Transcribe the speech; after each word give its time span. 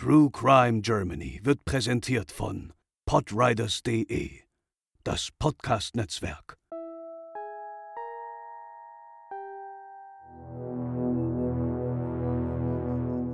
True 0.00 0.30
Crime 0.30 0.80
Germany 0.80 1.40
wird 1.42 1.64
präsentiert 1.64 2.30
von 2.30 2.72
podriders.de, 3.04 4.30
das 5.02 5.30
Podcast-Netzwerk. 5.40 6.56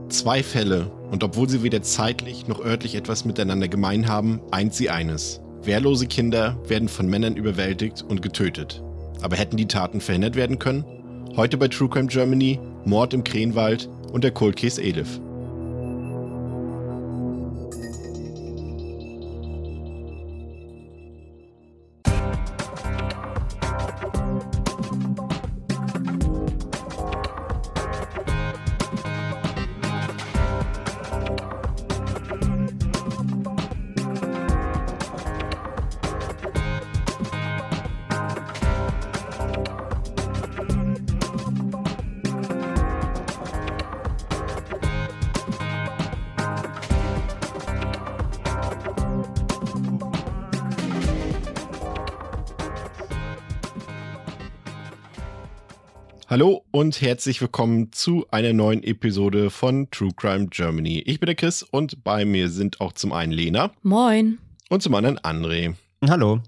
Zwei 0.08 0.42
Fälle, 0.42 0.90
und 1.10 1.22
obwohl 1.22 1.50
sie 1.50 1.62
weder 1.62 1.82
zeitlich 1.82 2.48
noch 2.48 2.64
örtlich 2.64 2.94
etwas 2.94 3.26
miteinander 3.26 3.68
gemein 3.68 4.08
haben, 4.08 4.40
eint 4.50 4.72
sie 4.72 4.88
eines. 4.88 5.42
Wehrlose 5.60 6.06
Kinder 6.06 6.58
werden 6.66 6.88
von 6.88 7.08
Männern 7.08 7.36
überwältigt 7.36 8.00
und 8.00 8.22
getötet. 8.22 8.82
Aber 9.20 9.36
hätten 9.36 9.58
die 9.58 9.68
Taten 9.68 10.00
verhindert 10.00 10.34
werden 10.34 10.58
können? 10.58 10.86
Heute 11.36 11.58
bei 11.58 11.68
True 11.68 11.90
Crime 11.90 12.08
Germany, 12.08 12.58
Mord 12.86 13.12
im 13.12 13.22
Krähenwald 13.22 13.90
und 14.12 14.24
der 14.24 14.30
Cold 14.30 14.56
Case 14.56 14.82
Elif. 14.82 15.20
Hallo 56.34 56.64
und 56.72 57.00
herzlich 57.00 57.40
willkommen 57.40 57.92
zu 57.92 58.26
einer 58.32 58.52
neuen 58.52 58.82
Episode 58.82 59.50
von 59.50 59.88
True 59.92 60.10
Crime 60.16 60.48
Germany. 60.48 60.98
Ich 61.06 61.20
bin 61.20 61.28
der 61.28 61.36
Chris 61.36 61.62
und 61.62 62.02
bei 62.02 62.24
mir 62.24 62.48
sind 62.48 62.80
auch 62.80 62.92
zum 62.92 63.12
einen 63.12 63.30
Lena. 63.30 63.70
Moin. 63.84 64.38
Und 64.68 64.82
zum 64.82 64.96
anderen 64.96 65.20
André. 65.20 65.76
Hallo. 66.04 66.40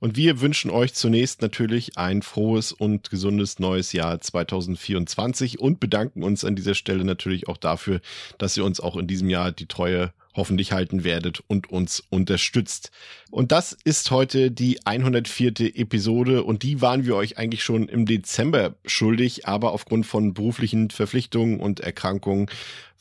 Und 0.00 0.16
wir 0.16 0.40
wünschen 0.40 0.70
euch 0.70 0.94
zunächst 0.94 1.42
natürlich 1.42 1.98
ein 1.98 2.22
frohes 2.22 2.72
und 2.72 3.10
gesundes 3.10 3.58
neues 3.58 3.92
Jahr 3.92 4.22
2024 4.22 5.60
und 5.60 5.80
bedanken 5.80 6.22
uns 6.22 6.42
an 6.42 6.56
dieser 6.56 6.74
Stelle 6.74 7.04
natürlich 7.04 7.46
auch 7.46 7.58
dafür, 7.58 8.00
dass 8.38 8.56
ihr 8.56 8.64
uns 8.64 8.80
auch 8.80 8.96
in 8.96 9.06
diesem 9.06 9.28
Jahr 9.28 9.52
die 9.52 9.66
Treue 9.66 10.14
hoffentlich 10.36 10.72
halten 10.72 11.04
werdet 11.04 11.42
und 11.46 11.70
uns 11.70 12.02
unterstützt. 12.10 12.90
Und 13.30 13.52
das 13.52 13.72
ist 13.84 14.10
heute 14.10 14.50
die 14.50 14.84
104. 14.86 15.76
Episode 15.76 16.44
und 16.44 16.62
die 16.62 16.80
waren 16.80 17.06
wir 17.06 17.16
euch 17.16 17.38
eigentlich 17.38 17.64
schon 17.64 17.88
im 17.88 18.06
Dezember 18.06 18.76
schuldig, 18.84 19.46
aber 19.48 19.72
aufgrund 19.72 20.06
von 20.06 20.34
beruflichen 20.34 20.90
Verpflichtungen 20.90 21.58
und 21.58 21.80
Erkrankungen 21.80 22.48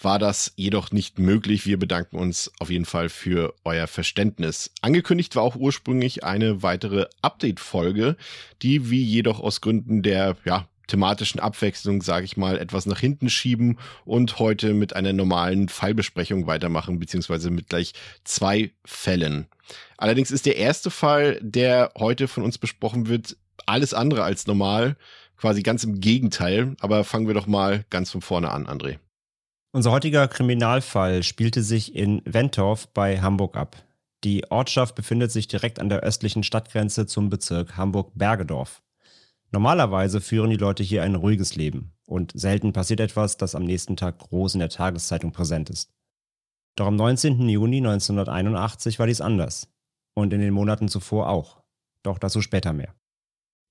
war 0.01 0.19
das 0.19 0.53
jedoch 0.55 0.91
nicht 0.91 1.19
möglich. 1.19 1.65
Wir 1.65 1.79
bedanken 1.79 2.17
uns 2.17 2.51
auf 2.59 2.69
jeden 2.69 2.85
Fall 2.85 3.09
für 3.09 3.53
euer 3.63 3.87
Verständnis. 3.87 4.71
Angekündigt 4.81 5.35
war 5.35 5.43
auch 5.43 5.55
ursprünglich 5.55 6.23
eine 6.23 6.63
weitere 6.63 7.05
Update-Folge, 7.21 8.17
die 8.61 8.89
wie 8.89 9.03
jedoch 9.03 9.39
aus 9.39 9.61
Gründen 9.61 10.01
der 10.01 10.35
ja, 10.45 10.67
thematischen 10.87 11.39
Abwechslung, 11.39 12.01
sage 12.01 12.25
ich 12.25 12.37
mal, 12.37 12.57
etwas 12.57 12.85
nach 12.85 12.99
hinten 12.99 13.29
schieben 13.29 13.79
und 14.05 14.39
heute 14.39 14.73
mit 14.73 14.95
einer 14.95 15.13
normalen 15.13 15.69
Fallbesprechung 15.69 16.47
weitermachen, 16.47 16.99
beziehungsweise 16.99 17.49
mit 17.49 17.69
gleich 17.69 17.93
zwei 18.23 18.71
Fällen. 18.85 19.47
Allerdings 19.97 20.31
ist 20.31 20.45
der 20.45 20.57
erste 20.57 20.91
Fall, 20.91 21.39
der 21.41 21.91
heute 21.97 22.27
von 22.27 22.43
uns 22.43 22.57
besprochen 22.57 23.07
wird, 23.07 23.37
alles 23.65 23.93
andere 23.93 24.23
als 24.23 24.47
normal, 24.47 24.95
quasi 25.37 25.63
ganz 25.63 25.83
im 25.83 25.99
Gegenteil. 25.99 26.75
Aber 26.79 27.03
fangen 27.03 27.27
wir 27.27 27.33
doch 27.33 27.47
mal 27.47 27.85
ganz 27.89 28.11
von 28.11 28.21
vorne 28.21 28.51
an, 28.51 28.67
André. 28.67 28.99
Unser 29.71 29.91
heutiger 29.91 30.27
Kriminalfall 30.27 31.23
spielte 31.23 31.61
sich 31.61 31.95
in 31.95 32.21
Wentorf 32.25 32.87
bei 32.93 33.21
Hamburg 33.21 33.57
ab. 33.57 33.75
Die 34.23 34.49
Ortschaft 34.49 34.95
befindet 34.95 35.31
sich 35.31 35.47
direkt 35.47 35.79
an 35.79 35.89
der 35.89 35.99
östlichen 35.99 36.43
Stadtgrenze 36.43 37.05
zum 37.05 37.29
Bezirk 37.29 37.75
Hamburg-Bergedorf. 37.75 38.81
Normalerweise 39.51 40.21
führen 40.21 40.49
die 40.49 40.57
Leute 40.57 40.83
hier 40.83 41.03
ein 41.03 41.15
ruhiges 41.15 41.55
Leben 41.55 41.93
und 42.05 42.31
selten 42.35 42.73
passiert 42.73 42.99
etwas, 42.99 43.37
das 43.37 43.55
am 43.55 43.63
nächsten 43.63 43.95
Tag 43.95 44.19
groß 44.19 44.55
in 44.55 44.59
der 44.59 44.69
Tageszeitung 44.69 45.31
präsent 45.31 45.69
ist. 45.69 45.91
Doch 46.75 46.87
am 46.87 46.95
19. 46.95 47.47
Juni 47.47 47.77
1981 47.77 48.99
war 48.99 49.07
dies 49.07 49.21
anders 49.21 49.69
und 50.13 50.33
in 50.33 50.41
den 50.41 50.53
Monaten 50.53 50.89
zuvor 50.89 51.29
auch. 51.29 51.63
Doch 52.03 52.19
dazu 52.19 52.41
später 52.41 52.73
mehr. 52.73 52.93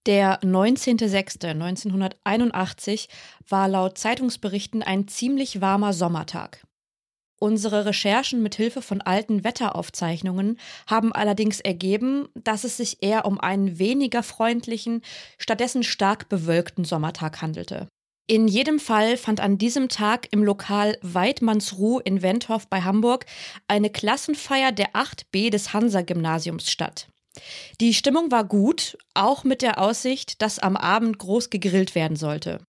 Der 0.07 0.41
19.06.1981 0.43 3.09
war 3.49 3.69
laut 3.69 3.97
Zeitungsberichten 3.97 4.83
ein 4.83 5.07
ziemlich 5.09 5.61
warmer 5.61 5.93
Sommertag. 5.93 6.67
Unsere 7.41 7.85
Recherchen 7.85 8.43
mit 8.43 8.55
Hilfe 8.55 8.81
von 8.81 9.01
alten 9.01 9.45
Wetteraufzeichnungen 9.45 10.59
haben 10.87 11.13
allerdings 11.13 11.61
ergeben, 11.61 12.29
dass 12.35 12.65
es 12.65 12.77
sich 12.77 13.03
eher 13.03 13.27
um 13.27 13.41
einen 13.41 13.79
weniger 13.79 14.23
freundlichen, 14.23 15.03
stattdessen 15.39 15.83
stark 15.83 16.29
bewölkten 16.29 16.85
Sommertag 16.85 17.43
handelte. 17.43 17.89
In 18.27 18.49
jedem 18.49 18.79
Fall 18.79 19.19
fand 19.19 19.41
an 19.41 19.59
diesem 19.59 19.91
Tag 19.91 20.29
im 20.31 20.43
Lokal 20.43 20.97
Weidmannsruh 21.03 21.99
in 21.99 22.23
Wentorf 22.23 22.69
bei 22.69 22.81
Hamburg 22.81 23.27
eine 23.69 23.91
Klassenfeier 23.91 24.73
der 24.73 24.93
8b 24.93 25.51
des 25.51 25.75
Hansa-Gymnasiums 25.75 26.71
statt. 26.71 27.09
Die 27.81 27.93
Stimmung 27.93 28.31
war 28.31 28.45
gut, 28.45 28.97
auch 29.13 29.45
mit 29.45 29.61
der 29.61 29.79
Aussicht, 29.79 30.41
dass 30.41 30.59
am 30.59 30.77
Abend 30.77 31.19
groß 31.19 31.51
gegrillt 31.51 31.95
werden 31.95 32.17
sollte. 32.17 32.65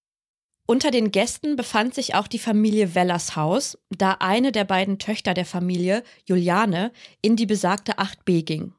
Unter 0.68 0.90
den 0.90 1.12
Gästen 1.12 1.56
befand 1.56 1.94
sich 1.94 2.16
auch 2.16 2.28
die 2.28 2.40
Familie 2.40 2.96
Wellershaus, 2.96 3.78
da 3.92 4.14
eine 4.14 4.52
der 4.52 4.64
beiden 4.64 4.98
Töchter 4.98 5.36
der 5.36 5.46
Familie, 5.46 6.04
Juliane, 6.26 6.92
in 7.22 7.36
die 7.36 7.46
besagte 7.46 8.00
8b 8.00 8.44
ging. 8.44 8.74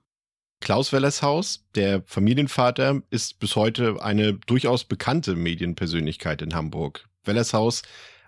Klaus 0.60 0.92
Wellershaus, 0.92 1.64
der 1.76 2.02
Familienvater, 2.04 3.02
ist 3.10 3.38
bis 3.38 3.54
heute 3.54 4.02
eine 4.02 4.32
durchaus 4.32 4.82
bekannte 4.82 5.36
Medienpersönlichkeit 5.36 6.42
in 6.42 6.56
Hamburg. 6.56 7.08
Wellershaus 7.25 7.82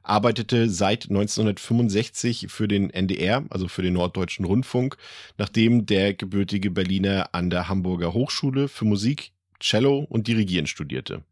arbeitete 0.05 0.71
seit 0.71 1.09
1965 1.11 2.47
für 2.49 2.69
den 2.69 2.91
NDR, 2.91 3.45
also 3.51 3.67
für 3.67 3.83
den 3.83 3.95
Norddeutschen 3.95 4.45
Rundfunk, 4.45 4.97
nachdem 5.37 5.85
der 5.85 6.15
gebürtige 6.15 6.71
Berliner 6.71 7.31
an 7.33 7.51
der 7.51 7.69
Hamburger 7.69 8.13
Hochschule 8.15 8.69
für 8.69 8.85
Musik, 8.85 9.33
Cello 9.59 10.07
und 10.09 10.29
Dirigieren 10.29 10.69
studierte. 10.69 11.25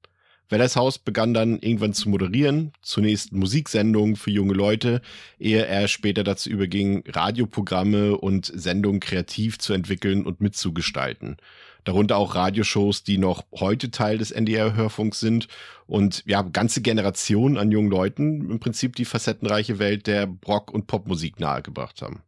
Wellershaus 0.48 0.98
begann 0.98 1.34
dann 1.34 1.58
irgendwann 1.58 1.92
zu 1.92 2.08
moderieren, 2.08 2.72
zunächst 2.80 3.32
Musiksendungen 3.32 4.14
für 4.14 4.30
junge 4.30 4.54
Leute, 4.54 5.02
ehe 5.38 5.66
er 5.66 5.88
später 5.88 6.22
dazu 6.22 6.48
überging, 6.50 7.02
Radioprogramme 7.08 8.16
und 8.16 8.52
Sendungen 8.54 9.00
kreativ 9.00 9.58
zu 9.58 9.72
entwickeln 9.72 10.24
und 10.24 10.40
mitzugestalten. 10.40 11.36
Darunter 11.82 12.16
auch 12.16 12.34
Radioshows, 12.34 13.04
die 13.04 13.18
noch 13.18 13.44
heute 13.54 13.90
Teil 13.90 14.18
des 14.18 14.30
NDR-Hörfunks 14.30 15.20
sind 15.20 15.48
und 15.86 16.22
ja, 16.26 16.42
ganze 16.42 16.80
Generationen 16.80 17.58
an 17.58 17.70
jungen 17.70 17.90
Leuten 17.90 18.50
im 18.50 18.58
Prinzip 18.58 18.96
die 18.96 19.04
facettenreiche 19.04 19.78
Welt 19.78 20.06
der 20.06 20.28
Rock- 20.46 20.72
und 20.72 20.86
Popmusik 20.86 21.38
nahegebracht 21.40 22.02
haben. 22.02 22.22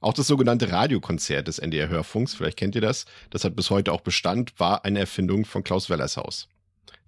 Auch 0.00 0.12
das 0.12 0.26
sogenannte 0.26 0.72
Radiokonzert 0.72 1.48
des 1.48 1.58
NDR-Hörfunks, 1.58 2.34
vielleicht 2.34 2.58
kennt 2.58 2.74
ihr 2.74 2.80
das, 2.80 3.06
das 3.30 3.44
hat 3.44 3.56
bis 3.56 3.70
heute 3.70 3.92
auch 3.92 4.00
Bestand, 4.00 4.58
war 4.58 4.84
eine 4.84 4.98
Erfindung 4.98 5.44
von 5.44 5.62
Klaus 5.62 5.88
Wellershaus. 5.88 6.48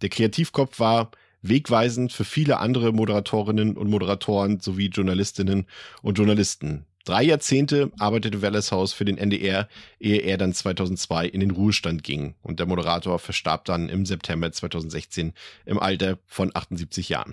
Der 0.05 0.11
Kreativkopf 0.11 0.81
war 0.81 1.13
wegweisend 1.41 2.13
für 2.13 2.25
viele 2.25 2.59
andere 2.59 2.93
Moderatorinnen 2.93 3.75
und 3.75 3.89
Moderatoren 3.89 4.61
sowie 4.61 4.89
Journalistinnen 4.89 5.65
und 6.03 6.19
Journalisten. 6.19 6.85
Drei 7.07 7.23
Jahrzehnte 7.23 7.91
arbeitete 7.99 8.43
Welleshaus 8.43 8.93
für 8.93 9.07
den 9.07 9.17
NDR, 9.17 9.67
ehe 9.99 10.21
er 10.21 10.37
dann 10.37 10.53
2002 10.53 11.27
in 11.29 11.41
den 11.41 11.53
Ruhestand 11.53 12.03
ging. 12.05 12.35
Und 12.43 12.61
der 12.61 12.67
Moderator 12.67 13.19
verstarb 13.19 13.65
dann 13.65 13.89
im 13.89 14.05
September 14.05 14.53
2016 14.53 15.33
im 15.65 15.79
Alter 15.79 16.19
von 16.27 16.51
78 16.53 17.09
Jahren. 17.09 17.33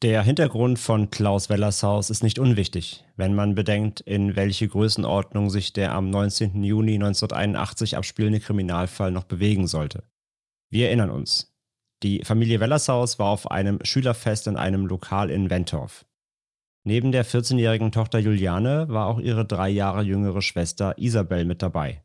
Der 0.00 0.22
Hintergrund 0.22 0.78
von 0.78 1.10
Klaus 1.10 1.50
Wellershaus 1.50 2.08
ist 2.08 2.22
nicht 2.22 2.38
unwichtig, 2.38 3.04
wenn 3.16 3.34
man 3.34 3.54
bedenkt, 3.54 4.00
in 4.00 4.34
welche 4.34 4.66
Größenordnung 4.66 5.50
sich 5.50 5.74
der 5.74 5.92
am 5.92 6.08
19. 6.08 6.64
Juni 6.64 6.94
1981 6.94 7.98
abspielende 7.98 8.40
Kriminalfall 8.40 9.10
noch 9.10 9.24
bewegen 9.24 9.66
sollte. 9.66 10.04
Wir 10.70 10.86
erinnern 10.86 11.10
uns. 11.10 11.49
Die 12.02 12.24
Familie 12.24 12.60
Wellershaus 12.60 13.18
war 13.18 13.28
auf 13.28 13.50
einem 13.50 13.78
Schülerfest 13.82 14.46
in 14.46 14.56
einem 14.56 14.86
Lokal 14.86 15.30
in 15.30 15.50
Wentorf. 15.50 16.06
Neben 16.82 17.12
der 17.12 17.26
14-jährigen 17.26 17.92
Tochter 17.92 18.18
Juliane 18.18 18.88
war 18.88 19.06
auch 19.06 19.20
ihre 19.20 19.44
drei 19.44 19.68
Jahre 19.68 20.02
jüngere 20.02 20.40
Schwester 20.40 20.94
Isabel 20.96 21.44
mit 21.44 21.60
dabei. 21.60 22.02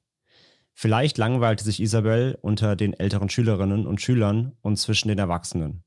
Vielleicht 0.73 1.17
langweilte 1.17 1.63
sich 1.63 1.81
Isabel 1.81 2.37
unter 2.41 2.75
den 2.75 2.93
älteren 2.93 3.29
Schülerinnen 3.29 3.87
und 3.87 4.01
Schülern 4.01 4.57
und 4.61 4.75
zwischen 4.75 5.07
den 5.07 5.19
Erwachsenen. 5.19 5.85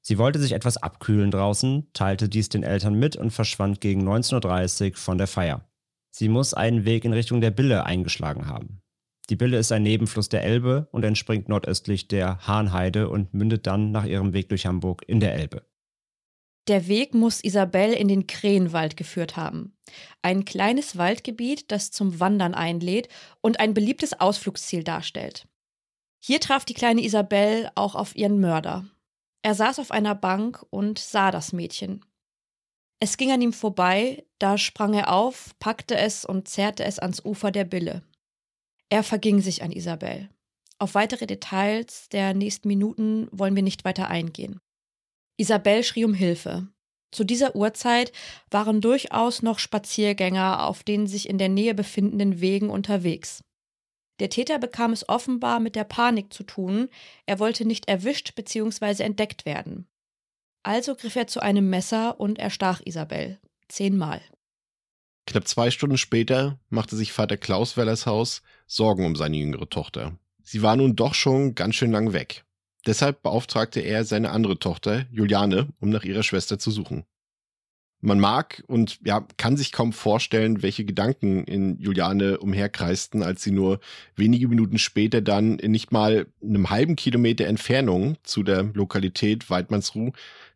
Sie 0.00 0.18
wollte 0.18 0.38
sich 0.38 0.52
etwas 0.52 0.76
abkühlen 0.76 1.32
draußen, 1.32 1.88
teilte 1.92 2.28
dies 2.28 2.50
den 2.50 2.62
Eltern 2.62 2.94
mit 2.94 3.16
und 3.16 3.32
verschwand 3.32 3.80
gegen 3.80 4.08
19.30 4.08 4.90
Uhr 4.90 4.96
von 4.96 5.18
der 5.18 5.26
Feier. 5.26 5.68
Sie 6.10 6.28
muss 6.28 6.54
einen 6.54 6.84
Weg 6.84 7.04
in 7.04 7.12
Richtung 7.12 7.40
der 7.40 7.50
Bille 7.50 7.84
eingeschlagen 7.84 8.46
haben. 8.46 8.83
Die 9.30 9.36
Bille 9.36 9.58
ist 9.58 9.72
ein 9.72 9.82
Nebenfluss 9.82 10.28
der 10.28 10.42
Elbe 10.42 10.88
und 10.92 11.04
entspringt 11.04 11.48
nordöstlich 11.48 12.08
der 12.08 12.46
Hahnheide 12.46 13.08
und 13.08 13.32
mündet 13.32 13.66
dann 13.66 13.90
nach 13.90 14.04
ihrem 14.04 14.32
Weg 14.32 14.48
durch 14.50 14.66
Hamburg 14.66 15.02
in 15.06 15.20
der 15.20 15.34
Elbe. 15.34 15.64
Der 16.68 16.88
Weg 16.88 17.14
muss 17.14 17.44
Isabel 17.44 17.92
in 17.92 18.08
den 18.08 18.26
Krähenwald 18.26 18.96
geführt 18.96 19.36
haben. 19.36 19.76
Ein 20.22 20.44
kleines 20.44 20.96
Waldgebiet, 20.96 21.70
das 21.70 21.90
zum 21.90 22.20
Wandern 22.20 22.54
einlädt 22.54 23.08
und 23.40 23.60
ein 23.60 23.74
beliebtes 23.74 24.18
Ausflugsziel 24.18 24.82
darstellt. 24.82 25.46
Hier 26.24 26.40
traf 26.40 26.64
die 26.64 26.74
kleine 26.74 27.02
Isabel 27.02 27.70
auch 27.74 27.94
auf 27.94 28.16
ihren 28.16 28.40
Mörder, 28.40 28.86
er 29.44 29.54
saß 29.54 29.78
auf 29.78 29.90
einer 29.90 30.14
Bank 30.14 30.64
und 30.70 30.98
sah 30.98 31.30
das 31.30 31.52
Mädchen. 31.52 32.02
Es 32.98 33.18
ging 33.18 33.30
an 33.30 33.42
ihm 33.42 33.52
vorbei, 33.52 34.24
da 34.38 34.56
sprang 34.56 34.94
er 34.94 35.12
auf, 35.12 35.54
packte 35.58 35.98
es 35.98 36.24
und 36.24 36.48
zerrte 36.48 36.84
es 36.84 36.98
ans 36.98 37.22
Ufer 37.22 37.50
der 37.50 37.66
Bille. 37.66 38.02
Er 38.94 39.02
verging 39.02 39.40
sich 39.40 39.64
an 39.64 39.72
Isabel. 39.72 40.28
Auf 40.78 40.94
weitere 40.94 41.26
Details 41.26 42.08
der 42.10 42.32
nächsten 42.32 42.68
Minuten 42.68 43.26
wollen 43.32 43.56
wir 43.56 43.62
nicht 43.64 43.84
weiter 43.84 44.08
eingehen. 44.08 44.60
Isabel 45.36 45.82
schrie 45.82 46.04
um 46.04 46.14
Hilfe. 46.14 46.68
Zu 47.10 47.24
dieser 47.24 47.56
Uhrzeit 47.56 48.12
waren 48.52 48.80
durchaus 48.80 49.42
noch 49.42 49.58
Spaziergänger 49.58 50.64
auf 50.64 50.84
den 50.84 51.08
sich 51.08 51.28
in 51.28 51.38
der 51.38 51.48
Nähe 51.48 51.74
befindenden 51.74 52.40
Wegen 52.40 52.70
unterwegs. 52.70 53.42
Der 54.20 54.30
Täter 54.30 54.60
bekam 54.60 54.92
es 54.92 55.08
offenbar 55.08 55.58
mit 55.58 55.74
der 55.74 55.82
Panik 55.82 56.32
zu 56.32 56.44
tun, 56.44 56.88
er 57.26 57.40
wollte 57.40 57.64
nicht 57.64 57.88
erwischt 57.88 58.36
bzw. 58.36 59.02
entdeckt 59.02 59.44
werden. 59.44 59.88
Also 60.62 60.94
griff 60.94 61.16
er 61.16 61.26
zu 61.26 61.40
einem 61.40 61.68
Messer 61.68 62.20
und 62.20 62.38
erstach 62.38 62.80
Isabel. 62.84 63.40
Zehnmal. 63.66 64.20
Knapp 65.26 65.48
zwei 65.48 65.70
Stunden 65.70 65.98
später 65.98 66.58
machte 66.68 66.96
sich 66.96 67.12
Vater 67.12 67.36
Klaus 67.36 67.76
Wellershaus 67.76 68.42
Sorgen 68.66 69.06
um 69.06 69.16
seine 69.16 69.36
jüngere 69.36 69.68
Tochter. 69.68 70.18
Sie 70.42 70.62
war 70.62 70.76
nun 70.76 70.96
doch 70.96 71.14
schon 71.14 71.54
ganz 71.54 71.74
schön 71.74 71.92
lang 71.92 72.12
weg. 72.12 72.44
Deshalb 72.86 73.22
beauftragte 73.22 73.80
er 73.80 74.04
seine 74.04 74.30
andere 74.30 74.58
Tochter, 74.58 75.06
Juliane, 75.10 75.68
um 75.80 75.88
nach 75.88 76.04
ihrer 76.04 76.22
Schwester 76.22 76.58
zu 76.58 76.70
suchen. 76.70 77.04
Man 78.02 78.20
mag 78.20 78.62
und 78.66 78.98
ja, 79.02 79.26
kann 79.38 79.56
sich 79.56 79.72
kaum 79.72 79.94
vorstellen, 79.94 80.62
welche 80.62 80.84
Gedanken 80.84 81.44
in 81.44 81.78
Juliane 81.78 82.36
umherkreisten, 82.36 83.22
als 83.22 83.42
sie 83.42 83.50
nur 83.50 83.80
wenige 84.14 84.46
Minuten 84.46 84.76
später 84.76 85.22
dann 85.22 85.58
in 85.58 85.70
nicht 85.70 85.90
mal 85.90 86.26
einem 86.42 86.68
halben 86.68 86.96
Kilometer 86.96 87.46
Entfernung 87.46 88.18
zu 88.22 88.42
der 88.42 88.64
Lokalität 88.74 89.48
Weidmannsruh 89.48 90.12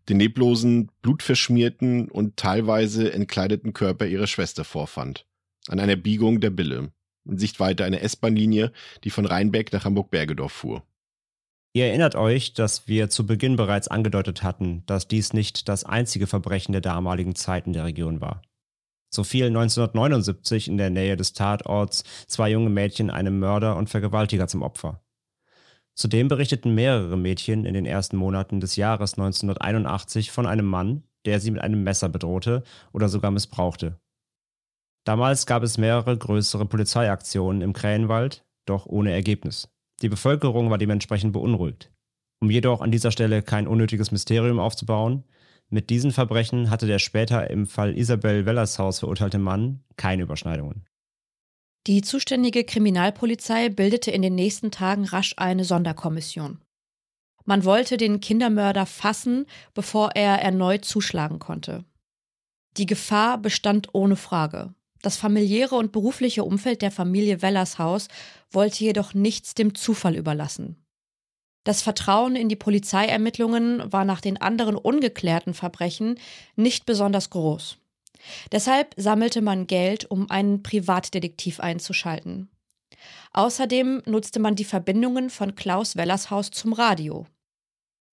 den 0.09 0.19
leblosen, 0.19 0.91
blutverschmierten 1.03 2.11
und 2.11 2.37
teilweise 2.37 3.13
entkleideten 3.13 3.73
Körper 3.73 4.07
ihrer 4.07 4.27
Schwester 4.27 4.65
vorfand. 4.65 5.27
An 5.69 5.81
einer 5.81 5.97
Biegung 5.97 6.41
der 6.41 6.51
Bille. 6.51 6.93
In 7.27 7.39
Sichtweite 7.39 7.85
einer 7.85 8.01
S-Bahn-Linie, 8.01 8.73
die 9.05 9.11
von 9.11 9.27
Rheinbeck 9.27 9.73
nach 9.73 9.85
Hamburg-Bergedorf 9.85 10.53
fuhr. 10.53 10.83
Ihr 11.75 11.87
erinnert 11.87 12.15
euch, 12.15 12.55
dass 12.55 12.89
wir 12.89 13.11
zu 13.11 13.27
Beginn 13.27 13.57
bereits 13.57 13.89
angedeutet 13.89 14.43
hatten, 14.43 14.83
dass 14.87 15.07
dies 15.07 15.35
nicht 15.35 15.69
das 15.69 15.85
einzige 15.85 16.27
Verbrechen 16.27 16.73
der 16.73 16.81
damaligen 16.81 17.35
Zeit 17.35 17.67
in 17.67 17.75
der 17.75 17.85
Region 17.85 18.21
war. 18.21 18.43
So 19.11 19.25
fielen 19.25 19.57
1979 19.57 20.69
in 20.69 20.79
der 20.79 20.91
Nähe 20.91 21.17
des 21.17 21.35
Tatorts 21.35 22.05
zwei 22.27 22.51
junge 22.51 22.71
Mädchen 22.71 23.11
einem 23.11 23.39
Mörder 23.39 23.77
und 23.77 23.89
Vergewaltiger 23.89 24.49
zum 24.49 24.63
Opfer. 24.63 25.03
Zudem 25.99 26.29
berichteten 26.29 26.77
mehrere 26.77 27.17
Mädchen 27.17 27.65
in 27.65 27.75
den 27.75 27.85
ersten 27.85 28.17
Monaten 28.17 28.61
des 28.61 28.77
Jahres 28.77 29.15
1981 29.15 30.31
von 30.31 30.47
einem 30.47 30.67
Mann, 30.67 31.03
der 31.27 31.41
sie 31.41 31.51
mit 31.51 31.61
einem 31.61 31.83
Messer 31.83 32.09
bedrohte 32.09 32.63
oder 32.93 33.09
sogar 33.09 33.33
missbrauchte. 33.33 33.99
Damals 35.05 35.45
gab 35.45 35.65
es 35.65 35.77
mehrere 35.77 36.17
größere 36.17 36.67
Polizeiaktionen 36.67 37.63
im 37.63 37.73
Krähenwald, 37.73 38.47
doch 38.65 38.87
ohne 38.87 39.11
Ergebnis. 39.11 39.71
Die 40.01 40.09
Bevölkerung 40.09 40.71
war 40.71 40.79
dementsprechend 40.79 41.33
beunruhigt. 41.33 41.91
Um 42.41 42.49
jedoch 42.49 42.81
an 42.81 42.93
dieser 42.93 43.11
Stelle 43.11 43.43
kein 43.43 43.67
unnötiges 43.67 44.13
Mysterium 44.13 44.61
aufzubauen, 44.61 45.25
mit 45.69 45.91
diesen 45.91 46.13
Verbrechen 46.13 46.71
hatte 46.71 46.87
der 46.87 47.01
später 47.01 47.51
im 47.51 47.67
Fall 47.67 47.99
Isabel 47.99 48.47
Wellershaus 48.47 49.01
verurteilte 49.01 49.41
Mann 49.41 49.83
keine 49.97 50.23
Überschneidungen. 50.23 50.85
Die 51.89 52.03
zuständige 52.03 52.65
Kriminalpolizei 52.65 53.71
bildete 53.71 54.11
in 54.11 54.21
den 54.21 54.35
nächsten 54.35 54.71
Tagen 54.71 55.07
rasch 55.07 55.33
eine 55.39 55.65
Sonderkommission. 55.65 56.61
Man 57.47 57.65
wollte 57.65 57.97
den 57.97 58.21
Kindermörder 58.21 58.85
fassen, 58.85 59.47
bevor 59.73 60.11
er 60.15 60.43
erneut 60.43 60.85
zuschlagen 60.85 61.39
konnte. 61.39 61.87
Die 62.77 62.85
Gefahr 62.85 63.39
bestand 63.39 63.95
ohne 63.95 64.17
Frage. 64.17 64.75
Das 65.01 65.17
familiäre 65.17 65.77
und 65.77 65.91
berufliche 65.91 66.45
Umfeld 66.45 66.83
der 66.83 66.91
Familie 66.91 67.41
Wellershaus 67.41 68.09
wollte 68.51 68.85
jedoch 68.85 69.15
nichts 69.15 69.55
dem 69.55 69.75
Zufall 69.75 70.15
überlassen. 70.15 70.77
Das 71.65 71.81
Vertrauen 71.81 72.37
in 72.37 72.51
die 72.51 72.57
Polizeiermittlungen 72.57 73.91
war 73.91 74.05
nach 74.05 74.21
den 74.21 74.39
anderen 74.39 74.77
ungeklärten 74.77 75.55
Verbrechen 75.55 76.21
nicht 76.55 76.85
besonders 76.85 77.31
groß. 77.31 77.79
Deshalb 78.53 78.95
sammelte 78.97 79.41
man 79.41 79.67
Geld, 79.67 80.11
um 80.11 80.31
einen 80.31 80.63
Privatdetektiv 80.63 81.61
einzuschalten. 81.61 82.49
Außerdem 83.33 84.03
nutzte 84.07 84.41
man 84.41 84.57
die 84.57 84.65
Verbindungen 84.65 85.31
von 85.31 85.55
Klaus 85.55 85.97
Wellershaus 85.97 86.51
zum 86.51 86.73
Radio. 86.73 87.27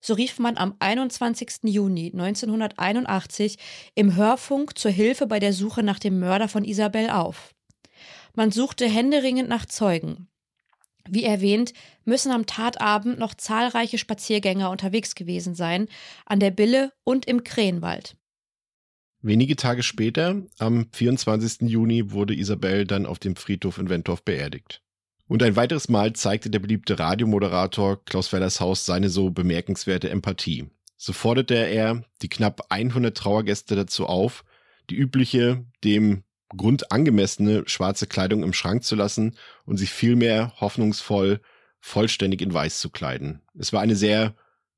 So 0.01 0.13
rief 0.13 0.37
man 0.37 0.57
am 0.57 0.75
21. 0.77 1.63
Juni 1.63 2.11
1981 2.13 3.57
im 3.95 4.15
Hörfunk 4.15 4.77
zur 4.77 4.91
Hilfe 4.91 5.25
bei 5.25 5.39
der 5.39 5.51
Suche 5.51 5.81
nach 5.81 5.97
dem 5.97 6.19
Mörder 6.19 6.47
von 6.47 6.63
Isabel 6.63 7.09
auf. 7.09 7.55
Man 8.35 8.51
suchte 8.51 8.87
händeringend 8.87 9.49
nach 9.49 9.65
Zeugen. 9.65 10.27
Wie 11.07 11.23
erwähnt, 11.23 11.73
müssen 12.03 12.31
am 12.31 12.45
Tatabend 12.45 13.17
noch 13.17 13.33
zahlreiche 13.33 13.97
Spaziergänger 13.97 14.69
unterwegs 14.69 15.15
gewesen 15.15 15.55
sein, 15.55 15.87
an 16.25 16.39
der 16.39 16.51
Bille 16.51 16.91
und 17.03 17.25
im 17.27 17.43
Krähenwald. 17.43 18.15
Wenige 19.25 19.55
Tage 19.55 19.81
später, 19.81 20.43
am 20.59 20.85
24. 20.91 21.61
Juni, 21.61 22.11
wurde 22.11 22.35
Isabel 22.35 22.85
dann 22.85 23.07
auf 23.07 23.17
dem 23.17 23.35
Friedhof 23.35 23.79
in 23.79 23.89
Wentorf 23.89 24.21
beerdigt. 24.21 24.83
Und 25.27 25.41
ein 25.41 25.55
weiteres 25.55 25.89
Mal 25.89 26.13
zeigte 26.13 26.51
der 26.51 26.59
beliebte 26.59 26.99
Radiomoderator 26.99 28.05
Klaus 28.05 28.31
Wellershaus 28.31 28.85
seine 28.85 29.09
so 29.09 29.31
bemerkenswerte 29.31 30.11
Empathie. 30.11 30.69
So 30.95 31.11
forderte 31.11 31.55
er 31.55 32.03
die 32.21 32.29
knapp 32.29 32.67
100 32.69 33.17
Trauergäste 33.17 33.75
dazu 33.75 34.05
auf, 34.05 34.45
die 34.91 34.95
übliche, 34.95 35.65
dem 35.83 36.23
Grund 36.55 36.91
angemessene 36.91 37.63
schwarze 37.65 38.05
Kleidung 38.05 38.43
im 38.43 38.53
Schrank 38.53 38.83
zu 38.83 38.95
lassen 38.95 39.35
und 39.65 39.77
sich 39.77 39.89
vielmehr 39.89 40.53
hoffnungsvoll 40.61 41.41
vollständig 41.79 42.43
in 42.43 42.53
Weiß 42.53 42.79
zu 42.79 42.91
kleiden. 42.91 43.41
Es 43.57 43.73
war 43.73 43.81
eine 43.81 43.95
sehr 43.95 44.35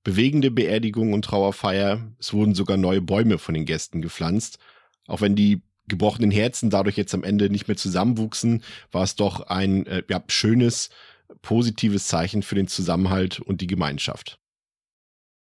bewegende 0.07 0.51
Beerdigung 0.51 1.11
und 1.11 1.25
Trauerfeier. 1.25 1.99
Es 2.17 2.31
wurden 2.31 2.55
sogar 2.55 2.77
neue 2.77 3.01
Bäume 3.01 3.37
von 3.37 3.53
den 3.53 3.65
Gästen 3.65 4.01
gepflanzt. 4.01 4.57
Auch 5.05 5.19
wenn 5.19 5.35
die 5.35 5.63
gebrochenen 5.89 6.31
Herzen 6.31 6.69
dadurch 6.69 6.95
jetzt 6.95 7.13
am 7.13 7.25
Ende 7.25 7.49
nicht 7.49 7.67
mehr 7.67 7.75
zusammenwuchsen, 7.75 8.63
war 8.89 9.03
es 9.03 9.17
doch 9.17 9.41
ein 9.47 9.85
äh, 9.85 10.03
ja, 10.09 10.23
schönes, 10.29 10.91
positives 11.41 12.07
Zeichen 12.07 12.41
für 12.41 12.55
den 12.55 12.69
Zusammenhalt 12.69 13.41
und 13.41 13.59
die 13.59 13.67
Gemeinschaft. 13.67 14.39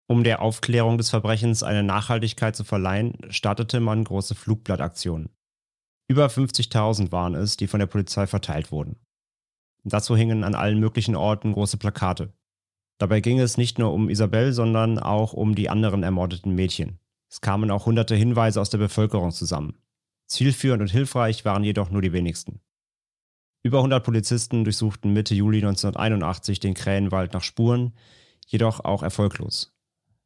Um 0.08 0.24
der 0.24 0.42
Aufklärung 0.42 0.98
des 0.98 1.12
Verbrechens 1.12 1.62
eine 1.62 1.84
Nachhaltigkeit 1.84 2.56
zu 2.56 2.64
verleihen, 2.64 3.20
startete 3.30 3.80
man 3.80 4.04
große 4.04 4.34
Flugblattaktionen. 4.34 5.30
Über 6.08 6.26
50.000 6.26 7.12
waren 7.12 7.36
es, 7.36 7.56
die 7.56 7.68
von 7.68 7.80
der 7.80 7.88
Polizei 7.88 8.26
verteilt 8.26 8.72
wurden. 8.72 8.96
Dazu 9.84 10.18
hingen 10.18 10.44
an 10.44 10.56
allen 10.56 10.80
möglichen 10.80 11.16
Orten 11.16 11.54
große 11.54 11.78
Plakate. 11.78 12.34
Dabei 12.98 13.20
ging 13.20 13.40
es 13.40 13.58
nicht 13.58 13.78
nur 13.78 13.94
um 13.94 14.10
Isabel, 14.10 14.54
sondern 14.54 15.00
auch 15.00 15.34
um 15.34 15.56
die 15.56 15.70
anderen 15.70 16.04
ermordeten 16.04 16.56
Mädchen. 16.56 17.00
Es 17.30 17.42
kamen 17.42 17.72
auch 17.72 17.86
hunderte 17.86 18.16
Hinweise 18.16 18.62
aus 18.62 18.70
der 18.70 18.78
Bevölkerung 18.78 19.32
zusammen. 19.32 19.78
Zielführend 20.28 20.82
und 20.82 20.92
hilfreich 20.92 21.46
waren 21.46 21.64
jedoch 21.64 21.90
nur 21.90 22.02
die 22.02 22.14
wenigsten. 22.14 22.62
Über 23.64 23.80
100 23.80 24.04
Polizisten 24.04 24.64
durchsuchten 24.64 25.12
Mitte 25.12 25.36
Juli 25.36 25.58
1981 25.58 26.60
den 26.60 26.76
Krähenwald 26.76 27.34
nach 27.34 27.44
Spuren, 27.44 27.94
jedoch 28.48 28.80
auch 28.86 29.04
erfolglos. 29.04 29.76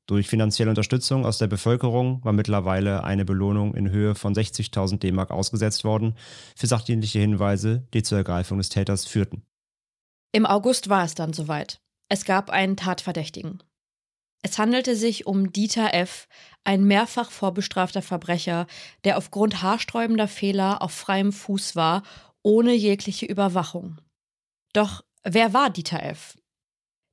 Durch 0.08 0.28
finanzielle 0.28 0.72
Unterstützung 0.72 1.26
aus 1.26 1.38
der 1.38 1.48
Bevölkerung 1.48 2.24
war 2.26 2.34
mittlerweile 2.34 3.04
eine 3.04 3.26
Belohnung 3.26 3.76
in 3.76 3.92
Höhe 3.92 4.16
von 4.16 4.34
60.000 4.34 4.98
D-Mark 4.98 5.32
ausgesetzt 5.32 5.84
worden 5.84 6.16
für 6.56 6.68
sachdienliche 6.68 7.20
Hinweise, 7.20 7.88
die 7.94 8.04
zur 8.04 8.18
Ergreifung 8.18 8.58
des 8.58 8.70
Täters 8.70 9.06
führten. 9.06 9.44
Im 10.32 10.46
August 10.46 10.90
war 10.90 11.06
es 11.06 11.16
dann 11.16 11.32
soweit. 11.32 11.80
Es 12.10 12.26
gab 12.26 12.50
einen 12.50 12.76
Tatverdächtigen. 12.76 13.64
Es 14.42 14.58
handelte 14.58 14.96
sich 14.96 15.28
um 15.28 15.52
Dieter 15.52 15.94
F., 15.94 16.28
ein 16.64 16.84
mehrfach 16.84 17.30
vorbestrafter 17.30 18.02
Verbrecher, 18.02 18.68
der 19.04 19.18
aufgrund 19.18 19.62
haarsträubender 19.62 20.28
Fehler 20.28 20.82
auf 20.82 20.92
freiem 20.92 21.32
Fuß 21.32 21.76
war, 21.76 22.04
ohne 22.42 22.74
jegliche 22.74 23.26
Überwachung. 23.26 24.00
Doch 24.74 25.04
wer 25.24 25.54
war 25.54 25.70
Dieter 25.70 26.02
F.? 26.04 26.38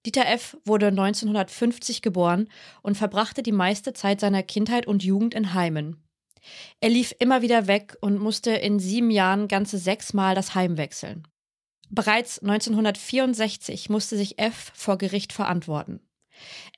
Dieter 0.07 0.27
F. 0.29 0.57
wurde 0.65 0.87
1950 0.87 2.01
geboren 2.01 2.49
und 2.83 2.97
verbrachte 2.97 3.43
die 3.43 3.53
meiste 3.53 3.93
Zeit 3.93 4.21
seiner 4.21 4.45
Kindheit 4.45 4.87
und 4.87 5.03
Jugend 5.03 5.35
in 5.35 5.53
Heimen. 5.53 6.07
Er 6.81 6.91
lief 6.91 7.13
immer 7.19 7.43
wieder 7.43 7.67
weg 7.67 7.97
und 8.01 8.21
musste 8.21 8.53
in 8.53 8.79
sieben 8.79 9.11
Jahren 9.11 9.49
ganze 9.49 9.79
sechsmal 9.79 10.37
das 10.37 10.55
Heim 10.55 10.77
wechseln. 10.77 11.27
Bereits 11.89 12.41
1964 12.41 13.91
musste 13.91 14.17
sich 14.17 14.39
F. 14.39 14.73
vor 14.75 14.99
Gericht 14.99 15.33
verantworten. 15.33 16.01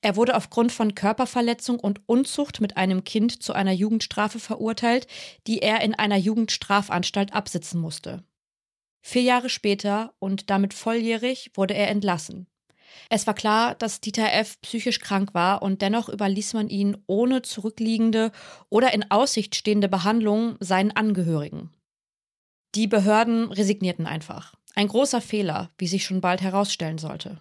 Er 0.00 0.16
wurde 0.16 0.36
aufgrund 0.36 0.70
von 0.70 0.94
Körperverletzung 0.94 1.80
und 1.80 2.00
Unzucht 2.06 2.60
mit 2.60 2.76
einem 2.76 3.04
Kind 3.04 3.42
zu 3.42 3.52
einer 3.52 3.72
Jugendstrafe 3.72 4.38
verurteilt, 4.38 5.06
die 5.46 5.58
er 5.58 5.80
in 5.80 5.94
einer 5.94 6.16
Jugendstrafanstalt 6.16 7.32
absitzen 7.32 7.80
musste. 7.80 8.22
Vier 9.00 9.22
Jahre 9.22 9.48
später 9.48 10.14
und 10.18 10.50
damit 10.50 10.74
volljährig 10.74 11.50
wurde 11.54 11.74
er 11.74 11.88
entlassen. 11.88 12.46
Es 13.10 13.26
war 13.26 13.34
klar, 13.34 13.74
dass 13.74 14.00
Dieter 14.00 14.32
F. 14.32 14.60
psychisch 14.60 15.00
krank 15.00 15.34
war 15.34 15.62
und 15.62 15.82
dennoch 15.82 16.08
überließ 16.08 16.54
man 16.54 16.68
ihn 16.68 16.96
ohne 17.06 17.42
zurückliegende 17.42 18.32
oder 18.68 18.92
in 18.92 19.10
Aussicht 19.10 19.54
stehende 19.54 19.88
Behandlung 19.88 20.56
seinen 20.60 20.92
Angehörigen. 20.92 21.70
Die 22.74 22.86
Behörden 22.86 23.50
resignierten 23.50 24.06
einfach. 24.06 24.57
Ein 24.74 24.88
großer 24.88 25.20
Fehler, 25.20 25.70
wie 25.78 25.88
sich 25.88 26.04
schon 26.04 26.20
bald 26.20 26.40
herausstellen 26.40 26.98
sollte. 26.98 27.38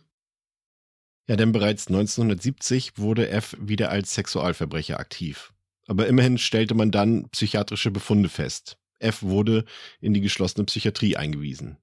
Ja, 1.27 1.35
denn 1.35 1.51
bereits 1.51 1.87
1970 1.87 2.97
wurde 2.97 3.29
F 3.29 3.55
wieder 3.59 3.89
als 3.89 4.13
Sexualverbrecher 4.13 4.99
aktiv. 4.99 5.53
Aber 5.85 6.07
immerhin 6.07 6.37
stellte 6.37 6.73
man 6.73 6.91
dann 6.91 7.29
psychiatrische 7.29 7.91
Befunde 7.91 8.29
fest. 8.29 8.77
F 8.99 9.23
wurde 9.23 9.65
in 9.99 10.13
die 10.13 10.21
geschlossene 10.21 10.65
Psychiatrie 10.65 11.17
eingewiesen. 11.17 11.77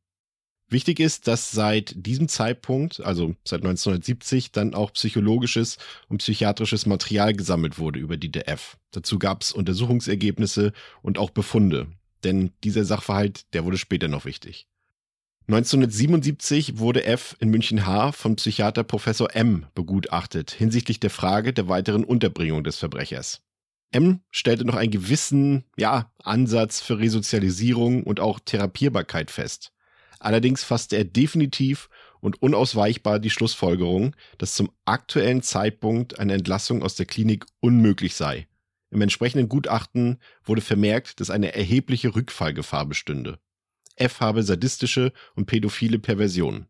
Wichtig 0.69 0.99
ist, 0.99 1.29
dass 1.29 1.51
seit 1.51 1.95
diesem 1.95 2.27
Zeitpunkt, 2.27 3.01
also 3.01 3.37
seit 3.45 3.61
1970, 3.61 4.51
dann 4.51 4.75
auch 4.75 4.93
psychologisches 4.95 5.77
und 6.09 6.19
psychiatrisches 6.19 6.87
Material 6.87 7.35
gesammelt 7.35 7.79
wurde 7.79 7.99
über 7.99 8.17
die 8.17 8.33
DF. 8.33 8.79
Dazu 8.91 9.19
gab 9.19 9.43
es 9.43 9.53
Untersuchungsergebnisse 9.53 10.73
und 11.03 11.19
auch 11.19 11.31
Befunde. 11.31 11.87
Denn 12.25 12.53
dieser 12.65 12.85
Sachverhalt, 12.85 13.53
der 13.53 13.65
wurde 13.65 13.77
später 13.77 14.09
noch 14.09 14.25
wichtig. 14.25 14.67
1977 15.47 16.79
wurde 16.79 17.05
F 17.05 17.37
in 17.39 17.51
München 17.51 17.85
H 17.85 18.13
von 18.13 18.37
Psychiater 18.37 18.83
Professor 18.83 19.35
M 19.35 19.67
begutachtet 19.75 20.51
hinsichtlich 20.51 21.01
der 21.01 21.11
Frage 21.11 21.53
der 21.53 21.69
weiteren 21.69 22.03
Unterbringung 22.03 22.65
des 22.65 22.79
Verbrechers. 22.79 23.43
M 23.93 24.21
stellte 24.31 24.65
noch 24.65 24.75
einen 24.75 24.91
gewissen, 24.91 25.65
ja, 25.77 26.11
Ansatz 26.23 26.81
für 26.81 26.99
Resozialisierung 26.99 28.05
und 28.05 28.21
auch 28.21 28.41
Therapierbarkeit 28.41 29.31
fest. 29.31 29.73
Allerdings 30.19 30.65
fasste 30.65 30.97
er 30.97 31.05
definitiv 31.05 31.91
und 32.21 32.41
unausweichbar 32.41 33.19
die 33.19 33.29
Schlussfolgerung, 33.29 34.17
dass 34.39 34.55
zum 34.55 34.71
aktuellen 34.87 35.43
Zeitpunkt 35.43 36.19
eine 36.19 36.33
Entlassung 36.33 36.83
aus 36.83 36.95
der 36.95 37.05
Klinik 37.05 37.45
unmöglich 37.61 38.15
sei. 38.15 38.49
Im 38.91 39.03
entsprechenden 39.03 39.51
Gutachten 39.51 40.21
wurde 40.43 40.63
vermerkt, 40.63 41.21
dass 41.21 41.29
eine 41.29 41.55
erhebliche 41.55 42.15
Rückfallgefahr 42.15 42.87
bestünde. 42.87 43.39
F 43.97 44.21
habe 44.21 44.43
sadistische 44.43 45.13
und 45.35 45.47
pädophile 45.47 45.99
Perversionen. 45.99 46.67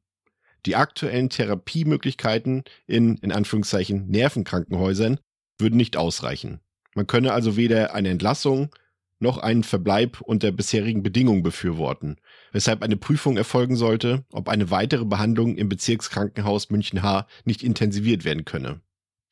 Die 0.66 0.76
aktuellen 0.76 1.28
Therapiemöglichkeiten 1.28 2.64
in, 2.86 3.16
in 3.18 3.32
Anführungszeichen, 3.32 4.08
Nervenkrankenhäusern 4.08 5.20
würden 5.58 5.76
nicht 5.76 5.96
ausreichen. 5.96 6.60
Man 6.94 7.06
könne 7.06 7.32
also 7.32 7.56
weder 7.56 7.94
eine 7.94 8.08
Entlassung 8.08 8.74
noch 9.20 9.38
einen 9.38 9.64
Verbleib 9.64 10.20
unter 10.20 10.52
bisherigen 10.52 11.02
Bedingungen 11.02 11.42
befürworten, 11.42 12.16
weshalb 12.52 12.82
eine 12.82 12.96
Prüfung 12.96 13.36
erfolgen 13.36 13.76
sollte, 13.76 14.24
ob 14.32 14.48
eine 14.48 14.70
weitere 14.70 15.04
Behandlung 15.04 15.56
im 15.56 15.68
Bezirkskrankenhaus 15.68 16.70
München 16.70 17.02
H 17.02 17.26
nicht 17.44 17.62
intensiviert 17.62 18.24
werden 18.24 18.44
könne. 18.44 18.80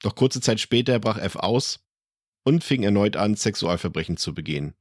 Doch 0.03 0.15
kurze 0.15 0.41
Zeit 0.41 0.61
später 0.61 0.99
brach 0.99 1.19
F 1.19 1.37
aus 1.37 1.85
und 2.45 2.65
fing 2.65 2.83
erneut 2.83 3.17
an, 3.17 3.37
Sexualverbrechen 3.37 4.17
zu 4.17 4.35
begehen. 4.35 4.75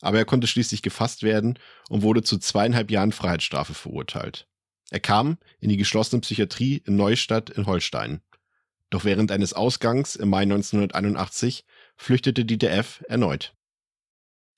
Aber 0.00 0.18
er 0.18 0.24
konnte 0.24 0.46
schließlich 0.46 0.82
gefasst 0.82 1.22
werden 1.22 1.58
und 1.88 2.02
wurde 2.02 2.22
zu 2.22 2.38
zweieinhalb 2.38 2.90
Jahren 2.90 3.12
Freiheitsstrafe 3.12 3.74
verurteilt. 3.74 4.48
Er 4.90 5.00
kam 5.00 5.38
in 5.60 5.68
die 5.68 5.76
geschlossene 5.76 6.20
Psychiatrie 6.20 6.82
in 6.84 6.96
Neustadt 6.96 7.50
in 7.50 7.66
Holstein. 7.66 8.20
Doch 8.90 9.04
während 9.04 9.30
eines 9.30 9.52
Ausgangs 9.52 10.16
im 10.16 10.30
Mai 10.30 10.42
1981 10.42 11.64
flüchtete 11.96 12.44
Dieter 12.44 12.70
F. 12.70 13.04
erneut. 13.08 13.54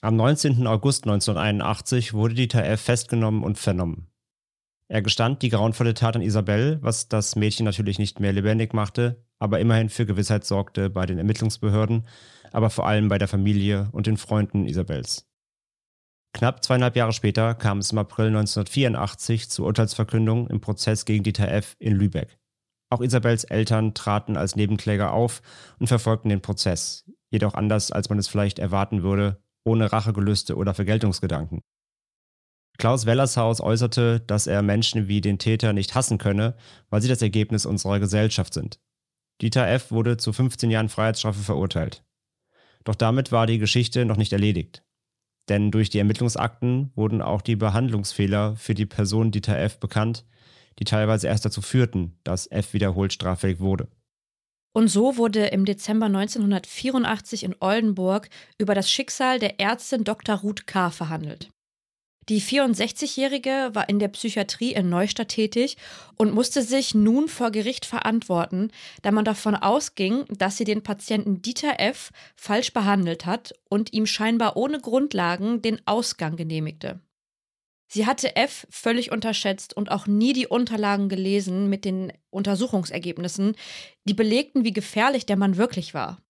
Am 0.01 0.17
19. 0.17 0.67
August 0.67 1.05
1981 1.05 2.15
wurde 2.15 2.35
Dieter 2.35 2.65
F. 2.65 2.81
festgenommen 2.81 3.45
und 3.45 3.59
vernommen. 3.59 4.09
Er 4.89 5.03
gestand 5.03 5.43
die 5.43 5.49
grauenvolle 5.49 5.95
Tat 5.95 6.17
an 6.17 6.23
Isabel, 6.23 6.79
was 6.83 7.09
das 7.09 7.37
Mädchen 7.37 7.65
natürlich 7.65 7.99
nicht 7.99 8.21
mehr 8.21 8.33
lebendig 8.33 8.75
machte, 8.75 9.25
aber 9.39 9.61
immerhin 9.61 9.89
für 9.89 10.07
Gewissheit 10.07 10.45
sorgte 10.45 10.91
bei 10.91 11.07
den 11.07 11.19
Ermittlungsbehörden, 11.19 12.07
aber 12.53 12.69
vor 12.69 12.87
allem 12.87 13.09
bei 13.09 13.19
der 13.19 13.29
Familie 13.29 13.89
und 13.93 14.07
den 14.07 14.17
Freunden 14.17 14.67
Isabels. 14.67 15.32
Knapp 16.35 16.65
zweieinhalb 16.65 16.97
Jahre 16.97 17.12
später 17.12 17.55
kam 17.55 17.79
es 17.79 17.93
im 17.93 17.99
April 17.99 18.29
1984 18.29 19.51
zur 19.51 19.67
Urteilsverkündung 19.67 20.49
im 20.49 20.61
Prozess 20.61 21.05
gegen 21.05 21.25
Dieter 21.25 21.51
F. 21.53 21.77
in 21.79 21.95
Lübeck. 21.95 22.39
Auch 22.91 23.01
Isabels 23.01 23.45
Eltern 23.45 23.95
traten 23.95 24.37
als 24.37 24.57
Nebenkläger 24.57 25.12
auf 25.12 25.43
und 25.79 25.87
verfolgten 25.87 26.29
den 26.29 26.43
Prozess, 26.43 27.11
jedoch 27.31 27.55
anders, 27.55 27.91
als 27.91 28.09
man 28.09 28.19
es 28.19 28.29
vielleicht 28.29 28.59
erwarten 28.59 29.03
würde, 29.03 29.43
ohne 29.65 29.93
Rachegelüste 29.93 30.57
oder 30.57 30.75
Vergeltungsgedanken. 30.75 31.62
Klaus 32.79 33.07
Wellershaus 33.07 33.61
äußerte, 33.61 34.21
dass 34.21 34.47
er 34.47 34.62
Menschen 34.62 35.09
wie 35.09 35.21
den 35.21 35.39
Täter 35.39 35.73
nicht 35.73 35.95
hassen 35.95 36.19
könne, 36.19 36.57
weil 36.91 37.03
sie 37.03 37.09
das 37.09 37.23
Ergebnis 37.23 37.67
unserer 37.67 38.01
Gesellschaft 38.01 38.55
sind. 38.55 38.81
Dieter 39.41 39.69
F. 39.69 39.91
wurde 39.91 40.17
zu 40.17 40.33
15 40.33 40.71
Jahren 40.71 40.89
Freiheitsstrafe 40.89 41.41
verurteilt. 41.41 42.05
Doch 42.85 42.95
damit 42.95 43.33
war 43.33 43.47
die 43.47 43.59
Geschichte 43.59 44.05
noch 44.05 44.17
nicht 44.17 44.33
erledigt. 44.33 44.83
Denn 45.49 45.71
durch 45.71 45.91
die 45.91 45.99
Ermittlungsakten 45.99 46.93
wurden 46.95 47.21
auch 47.21 47.43
die 47.43 47.57
Behandlungsfehler 47.57 48.57
für 48.57 48.75
die 48.75 48.87
Person 48.87 49.31
Dieter 49.33 49.59
F. 49.59 49.79
bekannt, 49.79 50.25
die 50.79 50.85
teilweise 50.85 51.27
erst 51.27 51.45
dazu 51.45 51.61
führten, 51.63 52.19
dass 52.25 52.47
F 52.47 52.73
wiederholt 52.73 53.13
straffällig 53.13 53.61
wurde. 53.61 53.89
Und 54.75 54.89
so 54.89 55.19
wurde 55.19 55.47
im 55.47 55.65
Dezember 55.65 56.07
1984 56.07 57.45
in 57.45 57.55
Oldenburg 57.61 58.31
über 58.57 58.75
das 58.75 58.91
Schicksal 58.91 59.39
der 59.39 59.61
Ärztin 59.61 60.05
Dr. 60.05 60.37
Ruth 60.37 60.67
K. 60.67 60.91
verhandelt. 60.91 61.51
Die 62.29 62.41
64-Jährige 62.41 63.71
war 63.73 63.88
in 63.88 63.99
der 63.99 64.09
Psychiatrie 64.09 64.73
in 64.75 64.88
Neustadt 64.88 65.29
tätig 65.29 65.76
und 66.17 66.33
musste 66.33 66.62
sich 66.62 66.95
nun 66.95 67.29
vor 67.29 67.50
Gericht 67.50 67.85
verantworten, 67.85 68.71
da 69.02 69.11
man 69.11 69.25
davon 69.25 69.57
ausging, 69.57 70.25
dass 70.29 70.57
sie 70.57 70.64
den 70.64 70.85
Patienten 70.85 71.43
Dieter 71.43 71.81
F. 71.81 72.11
falsch 72.37 72.73
behandelt 72.73 73.26
hat 73.26 73.55
und 73.69 73.93
ihm 73.93 74.07
scheinbar 74.07 74.57
ohne 74.57 74.81
Grundlagen 74.81 75.62
den 75.62 75.85
Ausgang 75.85 76.37
genehmigte. 76.37 77.00
Sie 77.88 78.07
hatte 78.07 78.37
F 78.37 78.67
völlig 78.71 79.11
unterschätzt 79.11 79.76
und 79.76 79.91
auch 79.91 80.07
nie 80.07 80.33
die 80.33 80.47
Unterlagen 80.47 81.09
gelesen 81.09 81.69
mit 81.69 81.85
den 81.85 82.12
Untersuchungsergebnissen, 82.31 83.57
die 84.05 84.14
belegten, 84.14 84.64
wie 84.64 84.73
gefährlich 84.73 85.26
der 85.26 85.37
Mann 85.37 85.57
wirklich 85.57 85.93
war. 85.93 86.23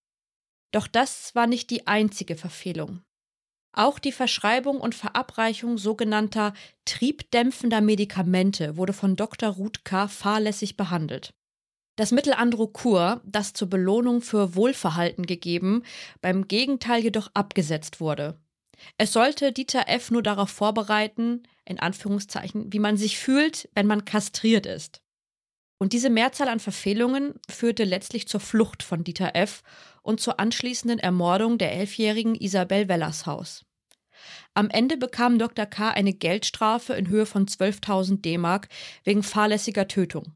Doch 0.72 0.88
das 0.88 1.34
war 1.34 1.46
nicht 1.46 1.70
die 1.70 1.86
einzige 1.86 2.34
Verfehlung. 2.34 3.02
Auch 3.72 3.98
die 3.98 4.12
Verschreibung 4.12 4.80
und 4.80 4.94
Verabreichung 4.94 5.78
sogenannter 5.78 6.52
triebdämpfender 6.84 7.80
Medikamente 7.80 8.76
wurde 8.76 8.92
von 8.92 9.16
Dr. 9.16 9.50
Ruth 9.50 9.84
K. 9.84 10.08
fahrlässig 10.08 10.76
behandelt. 10.76 11.32
Das 11.96 12.10
Mittel 12.10 12.32
Androcur, 12.34 13.20
das 13.24 13.52
zur 13.52 13.68
Belohnung 13.68 14.22
für 14.22 14.54
Wohlverhalten 14.54 15.26
gegeben, 15.26 15.82
beim 16.20 16.48
Gegenteil 16.48 17.02
jedoch 17.02 17.30
abgesetzt 17.34 18.00
wurde. 18.00 18.38
Es 18.98 19.12
sollte 19.12 19.52
Dieter 19.52 19.88
F. 19.88 20.10
nur 20.10 20.22
darauf 20.22 20.50
vorbereiten, 20.50 21.42
in 21.64 21.78
Anführungszeichen, 21.78 22.72
wie 22.72 22.78
man 22.78 22.96
sich 22.96 23.18
fühlt, 23.18 23.68
wenn 23.74 23.86
man 23.86 24.04
kastriert 24.04 24.66
ist. 24.66 25.02
Und 25.78 25.92
diese 25.92 26.10
Mehrzahl 26.10 26.48
an 26.48 26.60
Verfehlungen 26.60 27.34
führte 27.48 27.84
letztlich 27.84 28.28
zur 28.28 28.40
Flucht 28.40 28.82
von 28.82 29.04
Dieter 29.04 29.34
F. 29.34 29.62
und 30.02 30.20
zur 30.20 30.38
anschließenden 30.38 30.98
Ermordung 30.98 31.58
der 31.58 31.72
elfjährigen 31.72 32.34
Isabel 32.34 32.88
Wellershaus. 32.88 33.64
Am 34.54 34.68
Ende 34.70 34.96
bekam 34.96 35.38
Dr. 35.38 35.66
K. 35.66 35.90
eine 35.90 36.12
Geldstrafe 36.12 36.92
in 36.94 37.08
Höhe 37.08 37.26
von 37.26 37.46
12.000 37.46 38.20
D-Mark 38.20 38.68
wegen 39.04 39.22
fahrlässiger 39.22 39.88
Tötung. 39.88 40.34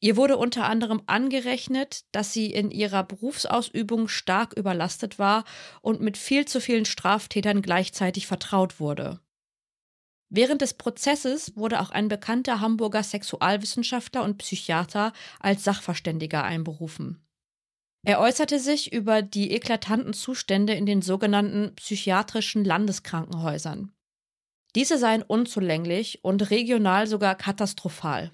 Ihr 0.00 0.16
wurde 0.16 0.36
unter 0.36 0.64
anderem 0.64 1.00
angerechnet, 1.06 2.04
dass 2.10 2.32
sie 2.32 2.52
in 2.52 2.72
ihrer 2.72 3.04
Berufsausübung 3.04 4.08
stark 4.08 4.52
überlastet 4.52 5.20
war 5.20 5.44
und 5.80 6.00
mit 6.00 6.18
viel 6.18 6.44
zu 6.44 6.60
vielen 6.60 6.84
Straftätern 6.84 7.62
gleichzeitig 7.62 8.26
vertraut 8.26 8.80
wurde. 8.80 9.20
Während 10.28 10.60
des 10.60 10.74
Prozesses 10.74 11.56
wurde 11.56 11.80
auch 11.80 11.90
ein 11.90 12.08
bekannter 12.08 12.58
Hamburger 12.58 13.02
Sexualwissenschaftler 13.02 14.24
und 14.24 14.38
Psychiater 14.38 15.12
als 15.38 15.62
Sachverständiger 15.62 16.42
einberufen. 16.42 17.24
Er 18.04 18.18
äußerte 18.20 18.58
sich 18.58 18.92
über 18.92 19.22
die 19.22 19.52
eklatanten 19.52 20.12
Zustände 20.12 20.74
in 20.74 20.86
den 20.86 21.02
sogenannten 21.02 21.74
psychiatrischen 21.76 22.64
Landeskrankenhäusern. 22.64 23.92
Diese 24.74 24.98
seien 24.98 25.22
unzulänglich 25.22 26.24
und 26.24 26.50
regional 26.50 27.06
sogar 27.06 27.36
katastrophal. 27.36 28.32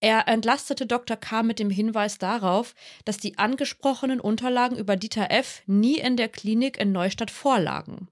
Er 0.00 0.28
entlastete 0.28 0.86
Dr. 0.86 1.16
K. 1.16 1.42
mit 1.42 1.58
dem 1.58 1.70
Hinweis 1.70 2.18
darauf, 2.18 2.76
dass 3.04 3.18
die 3.18 3.36
angesprochenen 3.36 4.20
Unterlagen 4.20 4.78
über 4.78 4.94
Dieter 4.94 5.32
F. 5.32 5.62
nie 5.66 5.98
in 5.98 6.16
der 6.16 6.28
Klinik 6.28 6.78
in 6.78 6.92
Neustadt 6.92 7.32
vorlagen. 7.32 8.08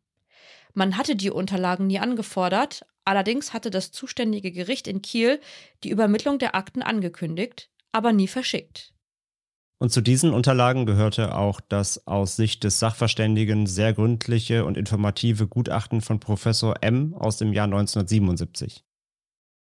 Man 0.74 0.96
hatte 0.96 1.14
die 1.14 1.30
Unterlagen 1.30 1.86
nie 1.86 2.00
angefordert, 2.00 2.84
allerdings 3.04 3.52
hatte 3.52 3.70
das 3.70 3.92
zuständige 3.92 4.50
Gericht 4.50 4.88
in 4.88 5.00
Kiel 5.00 5.40
die 5.84 5.90
Übermittlung 5.90 6.40
der 6.40 6.56
Akten 6.56 6.82
angekündigt, 6.82 7.70
aber 7.92 8.12
nie 8.12 8.28
verschickt. 8.28 8.95
Und 9.78 9.92
zu 9.92 10.00
diesen 10.00 10.32
Unterlagen 10.32 10.86
gehörte 10.86 11.34
auch 11.34 11.60
das 11.60 12.06
aus 12.06 12.36
Sicht 12.36 12.64
des 12.64 12.78
Sachverständigen 12.78 13.66
sehr 13.66 13.92
gründliche 13.92 14.64
und 14.64 14.78
informative 14.78 15.46
Gutachten 15.48 16.00
von 16.00 16.18
Professor 16.18 16.76
M 16.82 17.14
aus 17.14 17.36
dem 17.36 17.52
Jahr 17.52 17.66
1977. 17.66 18.84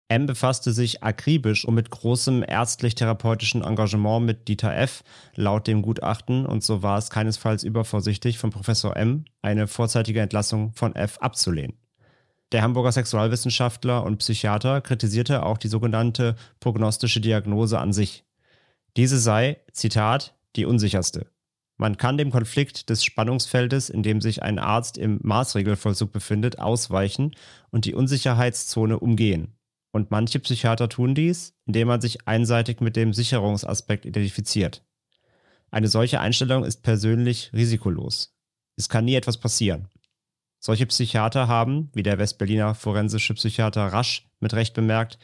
M 0.08 0.26
befasste 0.26 0.72
sich 0.72 1.02
akribisch 1.02 1.64
und 1.64 1.74
mit 1.74 1.90
großem 1.90 2.44
ärztlich-therapeutischen 2.46 3.62
Engagement 3.62 4.24
mit 4.24 4.48
Dieter 4.48 4.74
F. 4.76 5.02
laut 5.34 5.66
dem 5.66 5.82
Gutachten 5.82 6.46
und 6.46 6.62
so 6.62 6.82
war 6.82 6.96
es 6.96 7.10
keinesfalls 7.10 7.64
übervorsichtig 7.64 8.38
von 8.38 8.50
Professor 8.50 8.96
M. 8.96 9.24
eine 9.42 9.66
vorzeitige 9.66 10.20
Entlassung 10.20 10.72
von 10.72 10.94
F. 10.94 11.18
abzulehnen. 11.18 11.76
Der 12.52 12.62
Hamburger 12.62 12.92
Sexualwissenschaftler 12.92 14.04
und 14.04 14.18
Psychiater 14.18 14.80
kritisierte 14.80 15.44
auch 15.44 15.58
die 15.58 15.68
sogenannte 15.68 16.36
prognostische 16.60 17.20
Diagnose 17.20 17.80
an 17.80 17.92
sich. 17.92 18.25
Diese 18.96 19.18
sei, 19.18 19.60
Zitat, 19.72 20.34
die 20.56 20.64
unsicherste. 20.64 21.30
Man 21.76 21.98
kann 21.98 22.16
dem 22.16 22.30
Konflikt 22.30 22.88
des 22.88 23.04
Spannungsfeldes, 23.04 23.90
in 23.90 24.02
dem 24.02 24.22
sich 24.22 24.42
ein 24.42 24.58
Arzt 24.58 24.96
im 24.96 25.20
Maßregelvollzug 25.22 26.10
befindet, 26.10 26.58
ausweichen 26.58 27.36
und 27.70 27.84
die 27.84 27.94
Unsicherheitszone 27.94 28.98
umgehen. 28.98 29.58
Und 29.92 30.10
manche 30.10 30.38
Psychiater 30.40 30.88
tun 30.88 31.14
dies, 31.14 31.54
indem 31.66 31.88
man 31.88 32.00
sich 32.00 32.26
einseitig 32.26 32.80
mit 32.80 32.96
dem 32.96 33.12
Sicherungsaspekt 33.12 34.06
identifiziert. 34.06 34.82
Eine 35.70 35.88
solche 35.88 36.20
Einstellung 36.20 36.64
ist 36.64 36.82
persönlich 36.82 37.50
risikolos. 37.52 38.34
Es 38.76 38.88
kann 38.88 39.04
nie 39.04 39.14
etwas 39.14 39.38
passieren. 39.38 39.88
Solche 40.58 40.86
Psychiater 40.86 41.48
haben, 41.48 41.90
wie 41.92 42.02
der 42.02 42.18
Westberliner 42.18 42.74
forensische 42.74 43.34
Psychiater 43.34 43.86
Rasch 43.86 44.26
mit 44.40 44.54
Recht 44.54 44.72
bemerkt, 44.72 45.18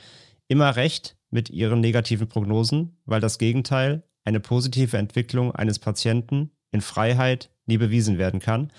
immer 0.49 0.77
recht 0.77 1.17
mit 1.33 1.51
ihren 1.51 1.81
negativen 1.81 2.29
Prognosen, 2.29 2.99
weil 3.05 3.21
das 3.21 3.39
Gegenteil, 3.39 4.05
eine 4.25 4.39
positive 4.39 4.97
Entwicklung 4.97 5.53
eines 5.53 5.79
Patienten 5.79 6.53
in 6.71 6.81
Freiheit, 6.81 7.51
nie 7.67 7.79
bewiesen 7.79 8.19
werden 8.19 8.41
kann, 8.41 8.73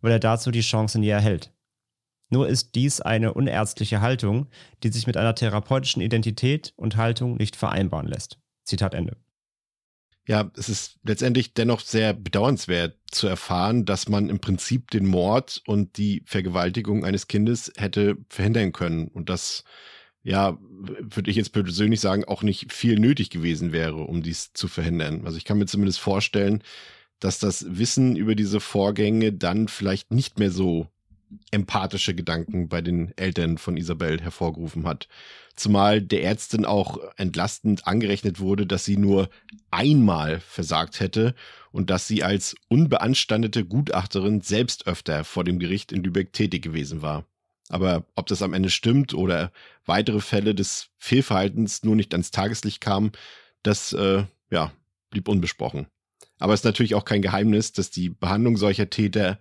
weil 0.00 0.12
er 0.12 0.18
dazu 0.18 0.50
die 0.50 0.60
Chance 0.60 0.98
nie 0.98 1.08
erhält. 1.08 1.52
Nur 2.30 2.48
ist 2.48 2.74
dies 2.74 3.00
eine 3.00 3.34
unärztliche 3.34 4.00
Haltung, 4.00 4.48
die 4.82 4.90
sich 4.90 5.06
mit 5.06 5.16
einer 5.16 5.34
therapeutischen 5.34 6.02
Identität 6.02 6.72
und 6.76 6.96
Haltung 6.96 7.36
nicht 7.36 7.56
vereinbaren 7.56 8.06
lässt. 8.06 8.38
Zitat 8.64 8.94
Ende. 8.94 9.16
Ja, 10.26 10.50
es 10.58 10.68
ist 10.68 10.98
letztendlich 11.04 11.54
dennoch 11.54 11.80
sehr 11.80 12.12
bedauernswert 12.12 12.98
zu 13.10 13.28
erfahren, 13.28 13.86
dass 13.86 14.10
man 14.10 14.28
im 14.28 14.40
Prinzip 14.40 14.90
den 14.90 15.06
Mord 15.06 15.62
und 15.66 15.96
die 15.96 16.22
Vergewaltigung 16.26 17.02
eines 17.06 17.28
Kindes 17.28 17.72
hätte 17.78 18.18
verhindern 18.28 18.72
können 18.72 19.08
und 19.08 19.30
dass, 19.30 19.64
ja, 20.28 20.58
würde 20.60 21.30
ich 21.30 21.38
jetzt 21.38 21.54
persönlich 21.54 22.00
sagen, 22.00 22.24
auch 22.24 22.42
nicht 22.42 22.70
viel 22.70 22.98
nötig 22.98 23.30
gewesen 23.30 23.72
wäre, 23.72 23.96
um 23.96 24.22
dies 24.22 24.52
zu 24.52 24.68
verhindern. 24.68 25.22
Also 25.24 25.38
ich 25.38 25.46
kann 25.46 25.56
mir 25.56 25.64
zumindest 25.64 26.00
vorstellen, 26.00 26.62
dass 27.18 27.38
das 27.38 27.64
Wissen 27.66 28.14
über 28.14 28.34
diese 28.34 28.60
Vorgänge 28.60 29.32
dann 29.32 29.68
vielleicht 29.68 30.12
nicht 30.12 30.38
mehr 30.38 30.50
so 30.50 30.86
empathische 31.50 32.14
Gedanken 32.14 32.68
bei 32.68 32.82
den 32.82 33.16
Eltern 33.16 33.56
von 33.56 33.78
Isabel 33.78 34.20
hervorgerufen 34.20 34.86
hat. 34.86 35.08
Zumal 35.56 36.02
der 36.02 36.22
Ärztin 36.24 36.66
auch 36.66 36.98
entlastend 37.16 37.86
angerechnet 37.86 38.38
wurde, 38.38 38.66
dass 38.66 38.84
sie 38.84 38.98
nur 38.98 39.30
einmal 39.70 40.40
versagt 40.40 41.00
hätte 41.00 41.34
und 41.72 41.88
dass 41.88 42.06
sie 42.06 42.22
als 42.22 42.54
unbeanstandete 42.68 43.64
Gutachterin 43.64 44.42
selbst 44.42 44.86
öfter 44.86 45.24
vor 45.24 45.44
dem 45.44 45.58
Gericht 45.58 45.90
in 45.90 46.04
Lübeck 46.04 46.34
tätig 46.34 46.62
gewesen 46.62 47.00
war. 47.00 47.24
Aber 47.68 48.06
ob 48.14 48.26
das 48.26 48.42
am 48.42 48.54
Ende 48.54 48.70
stimmt 48.70 49.14
oder 49.14 49.52
weitere 49.84 50.20
Fälle 50.20 50.54
des 50.54 50.88
Fehlverhaltens 50.98 51.82
nur 51.84 51.96
nicht 51.96 52.12
ans 52.14 52.30
Tageslicht 52.30 52.80
kamen, 52.80 53.12
das 53.62 53.92
äh, 53.92 54.24
ja, 54.50 54.72
blieb 55.10 55.28
unbesprochen. 55.28 55.86
Aber 56.38 56.54
es 56.54 56.60
ist 56.60 56.64
natürlich 56.64 56.94
auch 56.94 57.04
kein 57.04 57.22
Geheimnis, 57.22 57.72
dass 57.72 57.90
die 57.90 58.10
Behandlung 58.10 58.56
solcher 58.56 58.90
Täter 58.90 59.38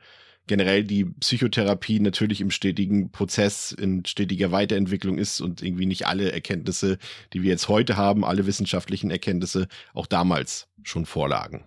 generell 0.47 0.83
die 0.83 1.05
Psychotherapie 1.05 1.99
natürlich 1.99 2.41
im 2.41 2.51
stetigen 2.51 3.11
Prozess, 3.11 3.71
in 3.73 4.05
stetiger 4.05 4.51
Weiterentwicklung 4.51 5.17
ist 5.17 5.41
und 5.41 5.61
irgendwie 5.61 5.85
nicht 5.85 6.07
alle 6.07 6.31
Erkenntnisse, 6.31 6.97
die 7.33 7.43
wir 7.43 7.51
jetzt 7.51 7.67
heute 7.67 7.97
haben, 7.97 8.25
alle 8.25 8.45
wissenschaftlichen 8.45 9.11
Erkenntnisse 9.11 9.67
auch 9.93 10.07
damals 10.07 10.69
schon 10.83 11.05
vorlagen. 11.05 11.65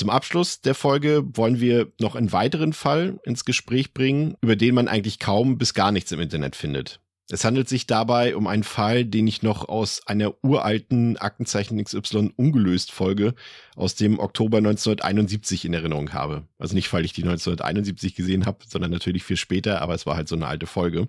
Zum 0.00 0.08
Abschluss 0.08 0.62
der 0.62 0.74
Folge 0.74 1.24
wollen 1.34 1.60
wir 1.60 1.92
noch 2.00 2.14
einen 2.14 2.32
weiteren 2.32 2.72
Fall 2.72 3.20
ins 3.22 3.44
Gespräch 3.44 3.92
bringen, 3.92 4.34
über 4.40 4.56
den 4.56 4.74
man 4.74 4.88
eigentlich 4.88 5.18
kaum 5.18 5.58
bis 5.58 5.74
gar 5.74 5.92
nichts 5.92 6.10
im 6.10 6.20
Internet 6.20 6.56
findet. 6.56 7.00
Es 7.28 7.44
handelt 7.44 7.68
sich 7.68 7.86
dabei 7.86 8.34
um 8.34 8.46
einen 8.46 8.62
Fall, 8.62 9.04
den 9.04 9.26
ich 9.26 9.42
noch 9.42 9.68
aus 9.68 10.00
einer 10.06 10.42
uralten 10.42 11.18
Aktenzeichen 11.18 11.84
XY 11.84 12.32
ungelöst 12.34 12.92
Folge 12.92 13.34
aus 13.76 13.94
dem 13.94 14.18
Oktober 14.20 14.56
1971 14.56 15.66
in 15.66 15.74
Erinnerung 15.74 16.14
habe. 16.14 16.48
Also 16.58 16.74
nicht, 16.74 16.90
weil 16.94 17.04
ich 17.04 17.12
die 17.12 17.22
1971 17.22 18.14
gesehen 18.14 18.46
habe, 18.46 18.60
sondern 18.66 18.90
natürlich 18.90 19.22
viel 19.22 19.36
später, 19.36 19.82
aber 19.82 19.94
es 19.94 20.06
war 20.06 20.16
halt 20.16 20.28
so 20.28 20.34
eine 20.34 20.46
alte 20.46 20.66
Folge. 20.66 21.08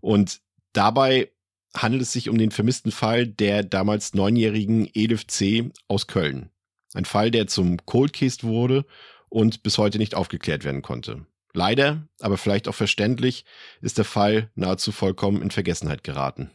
Und 0.00 0.40
dabei 0.72 1.30
handelt 1.76 2.02
es 2.02 2.10
sich 2.10 2.28
um 2.28 2.38
den 2.38 2.50
vermissten 2.50 2.90
Fall 2.90 3.28
der 3.28 3.62
damals 3.62 4.14
neunjährigen 4.14 4.90
Edith 4.94 5.28
C. 5.28 5.70
aus 5.86 6.08
Köln. 6.08 6.50
Ein 6.96 7.04
Fall, 7.04 7.30
der 7.30 7.46
zum 7.46 7.84
Cold 7.84 8.14
Case 8.14 8.42
wurde 8.42 8.86
und 9.28 9.62
bis 9.62 9.76
heute 9.76 9.98
nicht 9.98 10.14
aufgeklärt 10.14 10.64
werden 10.64 10.80
konnte. 10.80 11.26
Leider, 11.52 12.08
aber 12.20 12.38
vielleicht 12.38 12.68
auch 12.68 12.74
verständlich, 12.74 13.44
ist 13.82 13.98
der 13.98 14.06
Fall 14.06 14.50
nahezu 14.54 14.92
vollkommen 14.92 15.42
in 15.42 15.50
Vergessenheit 15.50 16.04
geraten. 16.04 16.50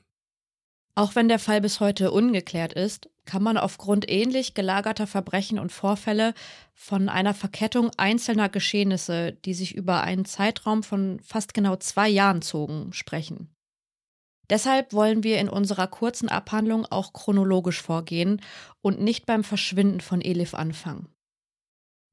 Auch 0.95 1.13
wenn 1.13 1.27
der 1.27 1.38
Fall 1.38 1.62
bis 1.62 1.80
heute 1.80 2.10
ungeklärt 2.10 2.73
ist, 2.73 3.08
kann 3.25 3.43
man 3.43 3.56
aufgrund 3.58 4.10
ähnlich 4.10 4.56
gelagerter 4.56 5.06
Verbrechen 5.06 5.60
und 5.60 5.71
Vorfälle 5.71 6.34
von 6.73 7.08
einer 7.08 7.36
Verkettung 7.36 7.91
einzelner 7.97 8.49
Geschehnisse, 8.49 9.34
die 9.45 9.54
sich 9.54 9.75
über 9.75 10.01
einen 10.01 10.25
Zeitraum 10.25 10.82
von 10.82 11.19
fast 11.19 11.54
genau 11.54 11.75
zwei 11.75 12.10
Jahren 12.10 12.41
zogen, 12.41 12.93
sprechen. 12.93 13.56
Deshalb 14.49 14.93
wollen 14.93 15.23
wir 15.23 15.39
in 15.39 15.49
unserer 15.49 15.88
kurzen 15.88 16.30
Abhandlung 16.30 16.86
auch 16.86 17.13
chronologisch 17.13 17.82
vorgehen 17.82 18.41
und 18.82 18.99
nicht 18.99 19.25
beim 19.25 19.43
Verschwinden 19.43 20.01
von 20.01 20.21
Elif 20.21 20.54
anfangen. 20.54 21.08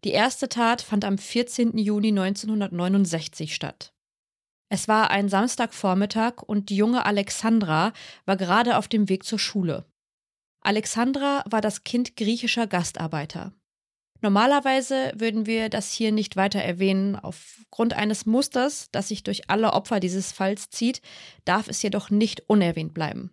Die 0.04 0.10
erste 0.10 0.48
Tat 0.48 0.80
fand 0.80 1.04
am 1.04 1.18
14. 1.18 1.76
Juni 1.76 2.08
1969 2.08 3.54
statt. 3.54 3.92
Es 4.68 4.86
war 4.86 5.10
ein 5.10 5.28
Samstagvormittag 5.28 6.42
und 6.42 6.68
die 6.68 6.76
junge 6.76 7.06
Alexandra 7.06 7.92
war 8.26 8.36
gerade 8.36 8.76
auf 8.76 8.86
dem 8.86 9.08
Weg 9.08 9.24
zur 9.24 9.38
Schule. 9.38 9.86
Alexandra 10.60 11.42
war 11.48 11.60
das 11.60 11.84
Kind 11.84 12.16
griechischer 12.16 12.66
Gastarbeiter. 12.66 13.52
Normalerweise 14.20 15.12
würden 15.14 15.46
wir 15.46 15.68
das 15.68 15.92
hier 15.92 16.10
nicht 16.10 16.36
weiter 16.36 16.60
erwähnen. 16.60 17.14
Aufgrund 17.14 17.94
eines 17.94 18.26
Musters, 18.26 18.88
das 18.90 19.08
sich 19.08 19.22
durch 19.22 19.48
alle 19.48 19.72
Opfer 19.72 20.00
dieses 20.00 20.32
Falls 20.32 20.70
zieht, 20.70 21.00
darf 21.44 21.68
es 21.68 21.82
jedoch 21.82 22.10
nicht 22.10 22.42
unerwähnt 22.48 22.94
bleiben. 22.94 23.30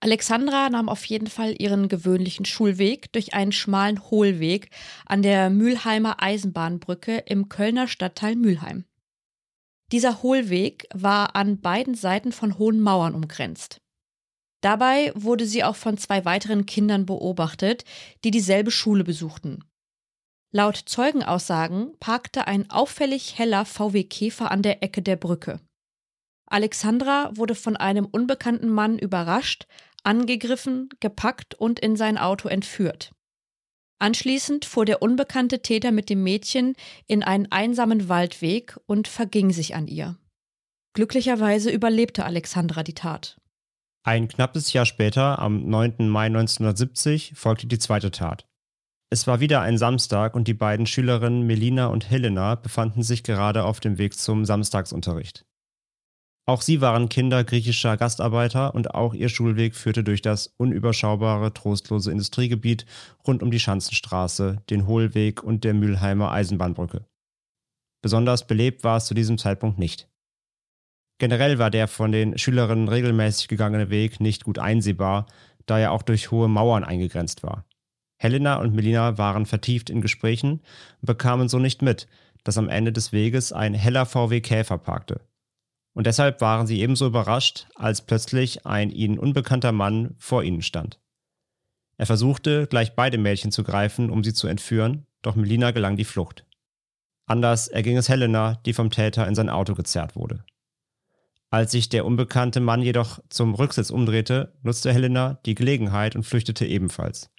Alexandra 0.00 0.68
nahm 0.68 0.88
auf 0.88 1.04
jeden 1.04 1.28
Fall 1.28 1.54
ihren 1.58 1.88
gewöhnlichen 1.88 2.44
Schulweg 2.44 3.12
durch 3.12 3.34
einen 3.34 3.52
schmalen 3.52 4.02
Hohlweg 4.10 4.70
an 5.06 5.22
der 5.22 5.48
Mülheimer 5.48 6.20
Eisenbahnbrücke 6.20 7.18
im 7.18 7.48
Kölner 7.48 7.86
Stadtteil 7.86 8.34
Mülheim. 8.34 8.84
Dieser 9.92 10.22
Hohlweg 10.22 10.86
war 10.92 11.36
an 11.36 11.60
beiden 11.60 11.94
Seiten 11.94 12.32
von 12.32 12.58
hohen 12.58 12.80
Mauern 12.80 13.14
umgrenzt. 13.14 13.80
Dabei 14.62 15.12
wurde 15.14 15.44
sie 15.44 15.64
auch 15.64 15.76
von 15.76 15.98
zwei 15.98 16.24
weiteren 16.24 16.64
Kindern 16.66 17.04
beobachtet, 17.04 17.84
die 18.24 18.30
dieselbe 18.30 18.70
Schule 18.70 19.04
besuchten. 19.04 19.64
Laut 20.54 20.76
Zeugenaussagen 20.76 21.96
parkte 21.98 22.46
ein 22.46 22.70
auffällig 22.70 23.38
heller 23.38 23.64
VW 23.64 24.04
Käfer 24.04 24.50
an 24.50 24.62
der 24.62 24.82
Ecke 24.82 25.02
der 25.02 25.16
Brücke. 25.16 25.60
Alexandra 26.46 27.30
wurde 27.34 27.54
von 27.54 27.76
einem 27.76 28.04
unbekannten 28.04 28.68
Mann 28.68 28.98
überrascht, 28.98 29.66
angegriffen, 30.04 30.90
gepackt 31.00 31.54
und 31.54 31.80
in 31.80 31.96
sein 31.96 32.18
Auto 32.18 32.48
entführt. 32.48 33.12
Anschließend 33.98 34.64
fuhr 34.64 34.84
der 34.84 35.00
unbekannte 35.00 35.62
Täter 35.62 35.92
mit 35.92 36.10
dem 36.10 36.22
Mädchen 36.22 36.74
in 37.06 37.22
einen 37.22 37.50
einsamen 37.50 38.08
Waldweg 38.08 38.76
und 38.86 39.08
verging 39.08 39.52
sich 39.52 39.74
an 39.74 39.88
ihr. 39.88 40.18
Glücklicherweise 40.92 41.70
überlebte 41.70 42.24
Alexandra 42.24 42.82
die 42.82 42.94
Tat. 42.94 43.40
Ein 44.04 44.26
knappes 44.26 44.72
Jahr 44.72 44.84
später, 44.84 45.38
am 45.38 45.68
9. 45.68 46.08
Mai 46.08 46.26
1970, 46.26 47.34
folgte 47.36 47.68
die 47.68 47.78
zweite 47.78 48.10
Tat. 48.10 48.48
Es 49.10 49.28
war 49.28 49.38
wieder 49.38 49.60
ein 49.60 49.78
Samstag 49.78 50.34
und 50.34 50.48
die 50.48 50.54
beiden 50.54 50.86
Schülerinnen 50.86 51.46
Melina 51.46 51.86
und 51.86 52.10
Helena 52.10 52.56
befanden 52.56 53.04
sich 53.04 53.22
gerade 53.22 53.64
auf 53.64 53.78
dem 53.78 53.98
Weg 53.98 54.18
zum 54.18 54.44
Samstagsunterricht. 54.44 55.44
Auch 56.46 56.62
sie 56.62 56.80
waren 56.80 57.08
Kinder 57.08 57.44
griechischer 57.44 57.96
Gastarbeiter 57.96 58.74
und 58.74 58.92
auch 58.94 59.14
ihr 59.14 59.28
Schulweg 59.28 59.76
führte 59.76 60.02
durch 60.02 60.22
das 60.22 60.48
unüberschaubare, 60.56 61.54
trostlose 61.54 62.10
Industriegebiet 62.10 62.86
rund 63.24 63.44
um 63.44 63.52
die 63.52 63.60
Schanzenstraße, 63.60 64.62
den 64.68 64.88
Hohlweg 64.88 65.44
und 65.44 65.62
der 65.62 65.74
Mülheimer 65.74 66.32
Eisenbahnbrücke. 66.32 67.04
Besonders 68.02 68.48
belebt 68.48 68.82
war 68.82 68.96
es 68.96 69.06
zu 69.06 69.14
diesem 69.14 69.38
Zeitpunkt 69.38 69.78
nicht. 69.78 70.08
Generell 71.22 71.60
war 71.60 71.70
der 71.70 71.86
von 71.86 72.10
den 72.10 72.36
Schülerinnen 72.36 72.88
regelmäßig 72.88 73.46
gegangene 73.46 73.90
Weg 73.90 74.18
nicht 74.18 74.42
gut 74.42 74.58
einsehbar, 74.58 75.26
da 75.66 75.78
er 75.78 75.92
auch 75.92 76.02
durch 76.02 76.32
hohe 76.32 76.48
Mauern 76.48 76.82
eingegrenzt 76.82 77.44
war. 77.44 77.64
Helena 78.18 78.56
und 78.56 78.74
Melina 78.74 79.18
waren 79.18 79.46
vertieft 79.46 79.88
in 79.88 80.00
Gesprächen 80.00 80.62
und 81.00 81.06
bekamen 81.06 81.48
so 81.48 81.60
nicht 81.60 81.80
mit, 81.80 82.08
dass 82.42 82.58
am 82.58 82.68
Ende 82.68 82.90
des 82.90 83.12
Weges 83.12 83.52
ein 83.52 83.72
heller 83.72 84.04
VW 84.04 84.40
Käfer 84.40 84.78
parkte. 84.78 85.20
Und 85.94 86.08
deshalb 86.08 86.40
waren 86.40 86.66
sie 86.66 86.80
ebenso 86.80 87.06
überrascht, 87.06 87.68
als 87.76 88.02
plötzlich 88.02 88.66
ein 88.66 88.90
ihnen 88.90 89.20
unbekannter 89.20 89.70
Mann 89.70 90.16
vor 90.18 90.42
ihnen 90.42 90.62
stand. 90.62 90.98
Er 91.98 92.06
versuchte, 92.06 92.66
gleich 92.66 92.96
beide 92.96 93.18
Mädchen 93.18 93.52
zu 93.52 93.62
greifen, 93.62 94.10
um 94.10 94.24
sie 94.24 94.34
zu 94.34 94.48
entführen, 94.48 95.06
doch 95.22 95.36
Melina 95.36 95.70
gelang 95.70 95.96
die 95.96 96.04
Flucht. 96.04 96.44
Anders 97.26 97.68
erging 97.68 97.96
es 97.96 98.08
Helena, 98.08 98.60
die 98.66 98.72
vom 98.72 98.90
Täter 98.90 99.28
in 99.28 99.36
sein 99.36 99.50
Auto 99.50 99.76
gezerrt 99.76 100.16
wurde. 100.16 100.44
Als 101.52 101.72
sich 101.72 101.90
der 101.90 102.06
unbekannte 102.06 102.60
Mann 102.60 102.80
jedoch 102.80 103.18
zum 103.28 103.54
Rücksitz 103.54 103.90
umdrehte, 103.90 104.54
nutzte 104.62 104.90
Helena 104.90 105.38
die 105.44 105.54
Gelegenheit 105.54 106.16
und 106.16 106.22
flüchtete 106.22 106.64
ebenfalls. 106.64 107.30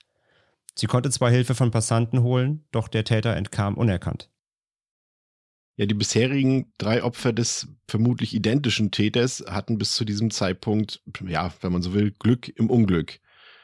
Sie 0.76 0.86
konnte 0.86 1.10
zwar 1.10 1.32
Hilfe 1.32 1.56
von 1.56 1.72
Passanten 1.72 2.22
holen, 2.22 2.64
doch 2.72 2.88
der 2.88 3.06
Täter 3.06 3.36
entkam 3.36 3.74
unerkannt. 3.74 4.30
Ja, 5.78 5.88
die 5.88 5.96
bisherigen 5.96 6.72
drei 6.78 7.04
Opfer 7.04 7.34
des 7.34 7.70
vermutlich 7.88 8.36
identischen 8.36 8.92
Täters 8.92 9.44
hatten 9.48 9.80
bis 9.80 9.96
zu 9.96 10.06
diesem 10.06 10.30
Zeitpunkt, 10.30 11.02
ja, 11.28 11.52
wenn 11.62 11.74
man 11.74 11.82
so 11.82 11.96
will, 11.96 12.12
Glück 12.12 12.48
im 12.50 12.70
Unglück. 12.70 13.20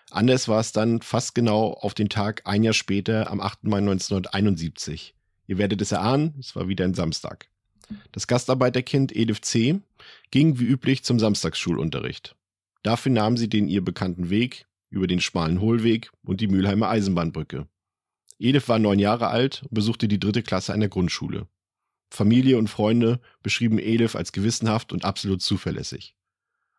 Anders 0.10 0.48
war 0.48 0.62
es 0.62 0.72
dann 0.72 1.04
fast 1.04 1.36
genau 1.36 1.74
auf 1.74 1.94
den 1.94 2.10
Tag 2.10 2.42
ein 2.46 2.64
Jahr 2.64 2.74
später, 2.74 3.30
am 3.30 3.40
8. 3.40 3.66
Mai 3.66 3.78
1971. 3.78 5.14
Ihr 5.46 5.60
werdet 5.60 5.80
es 5.80 5.92
erahnen, 5.92 6.34
es 6.40 6.56
war 6.56 6.68
wieder 6.68 6.86
ein 6.86 6.96
Samstag. 6.96 7.50
Das 8.12 8.28
Gastarbeiterkind 8.28 9.16
Elif 9.16 9.42
C. 9.42 9.80
ging 10.32 10.60
wie 10.60 10.66
üblich 10.66 11.04
zum 11.04 11.20
Samstagsschulunterricht. 11.20 12.36
Dafür 12.84 13.12
nahm 13.12 13.38
sie 13.38 13.50
den 13.50 13.68
ihr 13.68 13.84
bekannten 13.84 14.30
Weg 14.30 14.66
über 14.90 15.08
den 15.08 15.22
schmalen 15.22 15.62
Hohlweg 15.62 16.12
und 16.24 16.42
die 16.42 16.48
Mülheimer 16.48 16.90
Eisenbahnbrücke. 16.90 17.68
Elif 18.40 18.70
war 18.70 18.80
neun 18.80 19.00
Jahre 19.00 19.28
alt 19.28 19.64
und 19.64 19.74
besuchte 19.74 20.08
die 20.08 20.20
dritte 20.20 20.44
Klasse 20.44 20.74
einer 20.74 20.88
Grundschule. 20.88 21.48
Familie 22.10 22.58
und 22.58 22.70
Freunde 22.70 23.20
beschrieben 23.44 23.78
Elif 23.78 24.16
als 24.16 24.32
gewissenhaft 24.32 24.94
und 24.94 25.06
absolut 25.06 25.42
zuverlässig. 25.42 26.16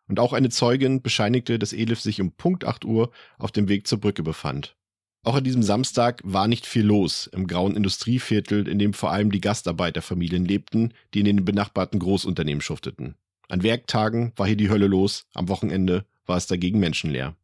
Und 0.07 0.19
auch 0.19 0.33
eine 0.33 0.49
Zeugin 0.49 1.01
bescheinigte, 1.01 1.57
dass 1.57 1.71
Elif 1.71 2.01
sich 2.01 2.19
um 2.19 2.33
Punkt 2.33 2.65
8 2.65 2.83
Uhr 2.83 3.11
auf 3.37 3.51
dem 3.51 3.69
Weg 3.69 3.87
zur 3.87 3.99
Brücke 3.99 4.23
befand. 4.23 4.75
Auch 5.23 5.35
an 5.35 5.43
diesem 5.43 5.61
Samstag 5.61 6.21
war 6.23 6.47
nicht 6.47 6.65
viel 6.65 6.83
los 6.83 7.27
im 7.27 7.45
grauen 7.45 7.75
Industrieviertel, 7.75 8.67
in 8.67 8.79
dem 8.79 8.93
vor 8.93 9.11
allem 9.11 9.31
die 9.31 9.41
Gastarbeiterfamilien 9.41 10.45
lebten, 10.45 10.93
die 11.13 11.19
in 11.19 11.25
den 11.25 11.45
benachbarten 11.45 11.99
Großunternehmen 11.99 12.61
schufteten. 12.61 13.15
An 13.47 13.61
Werktagen 13.61 14.31
war 14.35 14.47
hier 14.47 14.55
die 14.55 14.69
Hölle 14.69 14.87
los, 14.87 15.25
am 15.33 15.47
Wochenende 15.47 16.05
war 16.25 16.37
es 16.37 16.47
dagegen 16.47 16.79
menschenleer. 16.79 17.35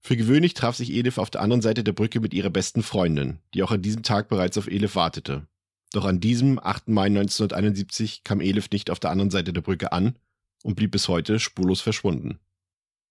Für 0.00 0.16
gewöhnlich 0.16 0.54
traf 0.54 0.76
sich 0.76 0.92
Elif 0.92 1.18
auf 1.18 1.30
der 1.30 1.42
anderen 1.42 1.62
Seite 1.62 1.82
der 1.84 1.92
Brücke 1.92 2.20
mit 2.20 2.32
ihrer 2.32 2.48
besten 2.48 2.82
Freundin, 2.82 3.40
die 3.52 3.62
auch 3.62 3.72
an 3.72 3.82
diesem 3.82 4.02
Tag 4.02 4.28
bereits 4.28 4.56
auf 4.56 4.68
Elif 4.68 4.94
wartete. 4.94 5.46
Doch 5.92 6.04
an 6.04 6.20
diesem 6.20 6.58
8. 6.58 6.88
Mai 6.88 7.06
1971 7.06 8.22
kam 8.24 8.40
Elif 8.40 8.70
nicht 8.70 8.88
auf 8.88 9.00
der 9.00 9.10
anderen 9.10 9.30
Seite 9.30 9.52
der 9.52 9.62
Brücke 9.62 9.92
an 9.92 10.16
und 10.62 10.76
blieb 10.76 10.92
bis 10.92 11.08
heute 11.08 11.38
spurlos 11.38 11.80
verschwunden. 11.80 12.38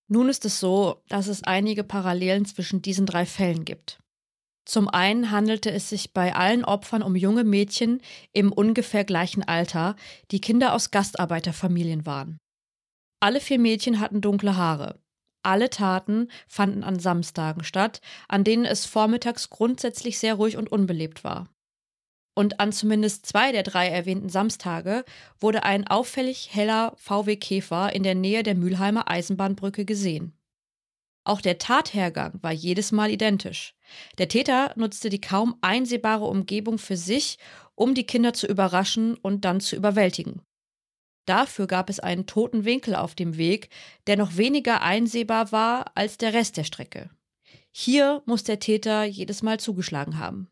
Nun 0.08 0.30
ist 0.30 0.46
es 0.46 0.60
so, 0.60 1.02
dass 1.10 1.28
es 1.28 1.44
einige 1.44 1.84
Parallelen 1.84 2.46
zwischen 2.46 2.82
diesen 2.82 3.06
drei 3.06 3.26
Fällen 3.26 3.66
gibt. 3.66 4.00
Zum 4.66 4.90
einen 4.90 5.30
handelte 5.30 5.72
es 5.72 5.90
sich 5.90 6.12
bei 6.12 6.36
allen 6.36 6.66
Opfern 6.66 7.04
um 7.04 7.16
junge 7.16 7.44
Mädchen 7.44 8.02
im 8.34 8.52
ungefähr 8.52 9.06
gleichen 9.06 9.44
Alter, 9.44 9.96
die 10.32 10.42
Kinder 10.42 10.74
aus 10.74 10.90
Gastarbeiterfamilien 10.90 12.06
waren. 12.06 12.40
Alle 13.20 13.40
vier 13.40 13.60
Mädchen 13.60 14.00
hatten 14.00 14.22
dunkle 14.22 14.58
Haare. 14.58 15.00
Alle 15.44 15.70
Taten 15.70 16.30
fanden 16.48 16.84
an 16.84 16.98
Samstagen 16.98 17.64
statt, 17.64 18.02
an 18.28 18.44
denen 18.44 18.66
es 18.66 18.88
vormittags 18.88 19.52
grundsätzlich 19.52 20.18
sehr 20.18 20.34
ruhig 20.34 20.58
und 20.58 20.72
unbelebt 20.72 21.24
war. 21.24 21.48
Und 22.36 22.60
an 22.60 22.72
zumindest 22.72 23.28
zwei 23.28 23.52
der 23.52 23.64
drei 23.64 23.88
erwähnten 23.88 24.30
Samstage 24.30 25.06
wurde 25.40 25.64
ein 25.64 25.88
auffällig 25.88 26.54
heller 26.54 26.94
VW 26.98 27.38
Käfer 27.38 27.94
in 27.94 28.04
der 28.04 28.16
Nähe 28.16 28.44
der 28.44 28.56
Mülheimer 28.56 29.10
Eisenbahnbrücke 29.10 29.86
gesehen. 29.86 30.35
Auch 31.26 31.42
der 31.42 31.58
Tathergang 31.58 32.40
war 32.42 32.52
jedes 32.52 32.92
Mal 32.92 33.10
identisch. 33.10 33.74
Der 34.20 34.30
Täter 34.30 34.72
nutzte 34.76 35.10
die 35.10 35.20
kaum 35.20 35.56
einsehbare 35.62 36.26
Umgebung 36.26 36.78
für 36.78 36.98
sich, 36.98 37.40
um 37.74 37.96
die 37.96 38.06
Kinder 38.06 38.34
zu 38.34 38.48
überraschen 38.48 39.16
und 39.16 39.44
dann 39.44 39.60
zu 39.60 39.76
überwältigen. 39.76 40.42
Dafür 41.26 41.66
gab 41.66 41.90
es 41.90 42.00
einen 42.00 42.28
toten 42.28 42.64
Winkel 42.64 42.96
auf 42.96 43.16
dem 43.16 43.38
Weg, 43.38 43.70
der 44.06 44.18
noch 44.18 44.38
weniger 44.38 44.84
einsehbar 44.84 45.52
war 45.52 45.92
als 45.96 46.18
der 46.18 46.34
Rest 46.34 46.58
der 46.58 46.64
Strecke. 46.64 47.10
Hier 47.72 48.22
muss 48.26 48.44
der 48.44 48.60
Täter 48.60 49.04
jedes 49.04 49.42
Mal 49.42 49.60
zugeschlagen 49.60 50.20
haben. 50.20 50.48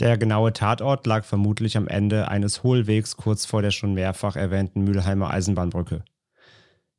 Der 0.00 0.16
genaue 0.16 0.54
Tatort 0.54 1.06
lag 1.06 1.24
vermutlich 1.24 1.76
am 1.76 1.86
Ende 1.86 2.28
eines 2.28 2.62
Hohlwegs 2.62 3.18
kurz 3.18 3.44
vor 3.44 3.60
der 3.60 3.70
schon 3.70 3.92
mehrfach 3.92 4.36
erwähnten 4.36 4.82
Mülheimer 4.82 5.30
Eisenbahnbrücke. 5.30 6.02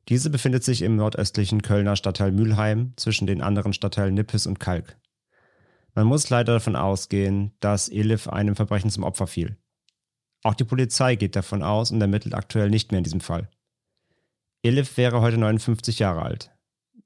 Diese 0.08 0.30
befindet 0.30 0.64
sich 0.64 0.82
im 0.82 0.96
nordöstlichen 0.96 1.62
Kölner 1.62 1.96
Stadtteil 1.96 2.32
Mülheim 2.32 2.92
zwischen 2.96 3.26
den 3.26 3.40
anderen 3.40 3.72
Stadtteilen 3.72 4.14
Nippes 4.14 4.46
und 4.46 4.60
Kalk. 4.60 4.96
Man 5.94 6.06
muss 6.06 6.28
leider 6.28 6.54
davon 6.54 6.76
ausgehen, 6.76 7.52
dass 7.60 7.88
Elif 7.88 8.28
einem 8.28 8.56
Verbrechen 8.56 8.90
zum 8.90 9.04
Opfer 9.04 9.26
fiel. 9.26 9.56
Auch 10.42 10.54
die 10.54 10.64
Polizei 10.64 11.16
geht 11.16 11.36
davon 11.36 11.62
aus 11.62 11.90
und 11.90 12.00
ermittelt 12.00 12.34
aktuell 12.34 12.68
nicht 12.68 12.90
mehr 12.90 12.98
in 12.98 13.04
diesem 13.04 13.20
Fall. 13.20 13.48
Elif 14.62 14.96
wäre 14.96 15.20
heute 15.20 15.38
59 15.38 15.98
Jahre 15.98 16.22
alt. 16.22 16.50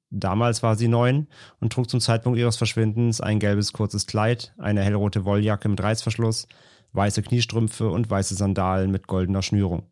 Damals 0.09 0.63
war 0.63 0.75
sie 0.75 0.87
neun 0.87 1.27
und 1.59 1.71
trug 1.71 1.89
zum 1.89 1.99
Zeitpunkt 1.99 2.39
ihres 2.39 2.57
Verschwindens 2.57 3.21
ein 3.21 3.39
gelbes 3.39 3.73
kurzes 3.73 4.07
Kleid, 4.07 4.53
eine 4.57 4.81
hellrote 4.81 5.23
Wolljacke 5.23 5.69
mit 5.69 5.81
Reißverschluss, 5.81 6.47
weiße 6.93 7.21
Kniestrümpfe 7.21 7.89
und 7.89 8.09
weiße 8.09 8.35
Sandalen 8.35 8.91
mit 8.91 9.07
goldener 9.07 9.43
Schnürung. 9.43 9.83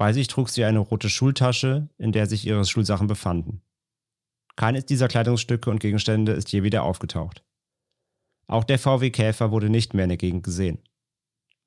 Bei 0.00 0.14
sich 0.14 0.28
trug 0.28 0.48
sie 0.48 0.64
eine 0.64 0.78
rote 0.78 1.10
Schultasche, 1.10 1.90
in 1.98 2.10
der 2.12 2.24
sich 2.26 2.46
ihre 2.46 2.64
Schulsachen 2.64 3.06
befanden. 3.06 3.60
Keines 4.56 4.86
dieser 4.86 5.08
Kleidungsstücke 5.08 5.68
und 5.68 5.78
Gegenstände 5.78 6.32
ist 6.32 6.50
je 6.50 6.62
wieder 6.62 6.84
aufgetaucht. 6.84 7.44
Auch 8.46 8.64
der 8.64 8.78
VW 8.78 9.10
Käfer 9.10 9.50
wurde 9.50 9.68
nicht 9.68 9.92
mehr 9.92 10.04
in 10.04 10.08
der 10.08 10.16
Gegend 10.16 10.42
gesehen. 10.42 10.78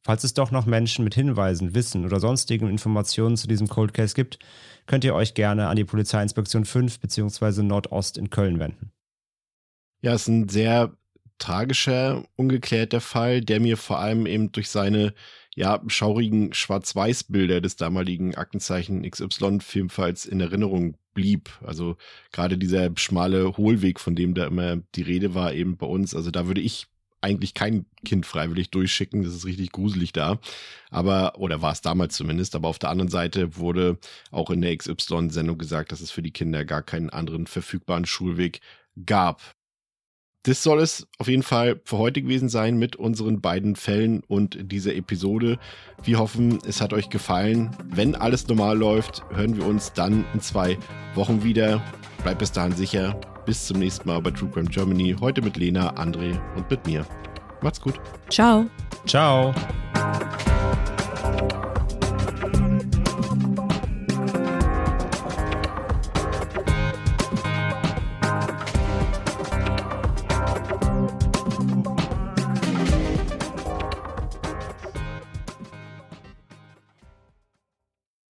Falls 0.03 0.23
es 0.23 0.33
doch 0.33 0.49
noch 0.49 0.65
Menschen 0.65 1.03
mit 1.03 1.13
Hinweisen, 1.13 1.75
Wissen 1.75 2.05
oder 2.05 2.19
sonstigen 2.19 2.71
Informationen 2.71 3.37
zu 3.37 3.47
diesem 3.47 3.67
Cold 3.67 3.93
Case 3.93 4.15
gibt, 4.15 4.39
könnt 4.87 5.03
ihr 5.03 5.13
euch 5.13 5.35
gerne 5.35 5.67
an 5.67 5.75
die 5.75 5.85
Polizeiinspektion 5.85 6.65
5 6.65 7.01
bzw. 7.01 7.61
Nordost 7.61 8.17
in 8.17 8.31
Köln 8.31 8.57
wenden. 8.57 8.91
Ja, 10.01 10.15
es 10.15 10.23
ist 10.23 10.29
ein 10.29 10.49
sehr 10.49 10.97
tragischer, 11.37 12.23
ungeklärter 12.35 12.99
Fall, 12.99 13.41
der 13.41 13.59
mir 13.59 13.77
vor 13.77 13.99
allem 13.99 14.25
eben 14.25 14.51
durch 14.51 14.69
seine 14.69 15.13
ja, 15.55 15.81
schaurigen 15.87 16.53
Schwarz-Weiß-Bilder 16.53 17.61
des 17.61 17.75
damaligen 17.75 18.35
Aktenzeichen 18.35 19.09
XY-Filmfalls 19.09 20.25
in 20.25 20.39
Erinnerung 20.39 20.95
blieb. 21.13 21.49
Also 21.63 21.97
gerade 22.31 22.57
dieser 22.57 22.89
schmale 22.95 23.55
Hohlweg, 23.57 23.99
von 23.99 24.15
dem 24.15 24.33
da 24.33 24.47
immer 24.47 24.77
die 24.95 25.03
Rede 25.03 25.35
war, 25.35 25.53
eben 25.53 25.77
bei 25.77 25.85
uns. 25.85 26.15
Also 26.15 26.31
da 26.31 26.47
würde 26.47 26.61
ich 26.61 26.87
eigentlich 27.21 27.53
kein 27.53 27.85
Kind 28.03 28.25
freiwillig 28.25 28.69
durchschicken. 28.71 29.23
Das 29.23 29.33
ist 29.33 29.45
richtig 29.45 29.71
gruselig 29.71 30.11
da. 30.11 30.39
Aber, 30.89 31.39
oder 31.39 31.61
war 31.61 31.71
es 31.71 31.81
damals 31.81 32.15
zumindest, 32.15 32.55
aber 32.55 32.67
auf 32.67 32.79
der 32.79 32.89
anderen 32.89 33.09
Seite 33.09 33.55
wurde 33.55 33.97
auch 34.31 34.49
in 34.49 34.61
der 34.61 34.75
XY-Sendung 34.75 35.57
gesagt, 35.57 35.91
dass 35.91 36.01
es 36.01 36.11
für 36.11 36.21
die 36.21 36.31
Kinder 36.31 36.65
gar 36.65 36.81
keinen 36.81 37.09
anderen 37.09 37.47
verfügbaren 37.47 38.05
Schulweg 38.05 38.59
gab. 39.05 39.41
Das 40.43 40.61
soll 40.61 40.81
es 40.81 41.07
auf 41.19 41.29
jeden 41.29 41.41
Fall 41.41 41.79
für 41.85 41.97
heute 41.97 42.21
gewesen 42.21 42.49
sein 42.49 42.77
mit 42.77 42.97
unseren 42.97 43.39
beiden 43.39 43.77
Fällen 43.77 44.23
und 44.27 44.57
dieser 44.71 44.93
Episode. 44.93 45.57
Wir 46.03 46.19
hoffen, 46.19 46.59
es 46.67 46.81
hat 46.81 46.91
euch 46.91 47.09
gefallen. 47.09 47.71
Wenn 47.85 48.13
alles 48.13 48.45
normal 48.47 48.77
läuft, 48.77 49.23
hören 49.33 49.55
wir 49.55 49.65
uns 49.65 49.93
dann 49.93 50.25
in 50.33 50.41
zwei 50.41 50.77
Wochen 51.15 51.43
wieder. 51.43 51.81
Bleibt 52.23 52.39
bis 52.39 52.51
dahin 52.51 52.73
sicher. 52.73 53.19
Bis 53.45 53.67
zum 53.67 53.79
nächsten 53.79 54.07
Mal 54.07 54.21
bei 54.21 54.31
True 54.31 54.49
Crime 54.49 54.69
Germany. 54.69 55.15
Heute 55.19 55.41
mit 55.41 55.55
Lena, 55.55 55.95
André 55.95 56.37
und 56.57 56.69
mit 56.69 56.85
mir. 56.85 57.05
Macht's 57.61 57.79
gut. 57.79 57.99
Ciao. 58.29 58.65
Ciao. 59.05 59.53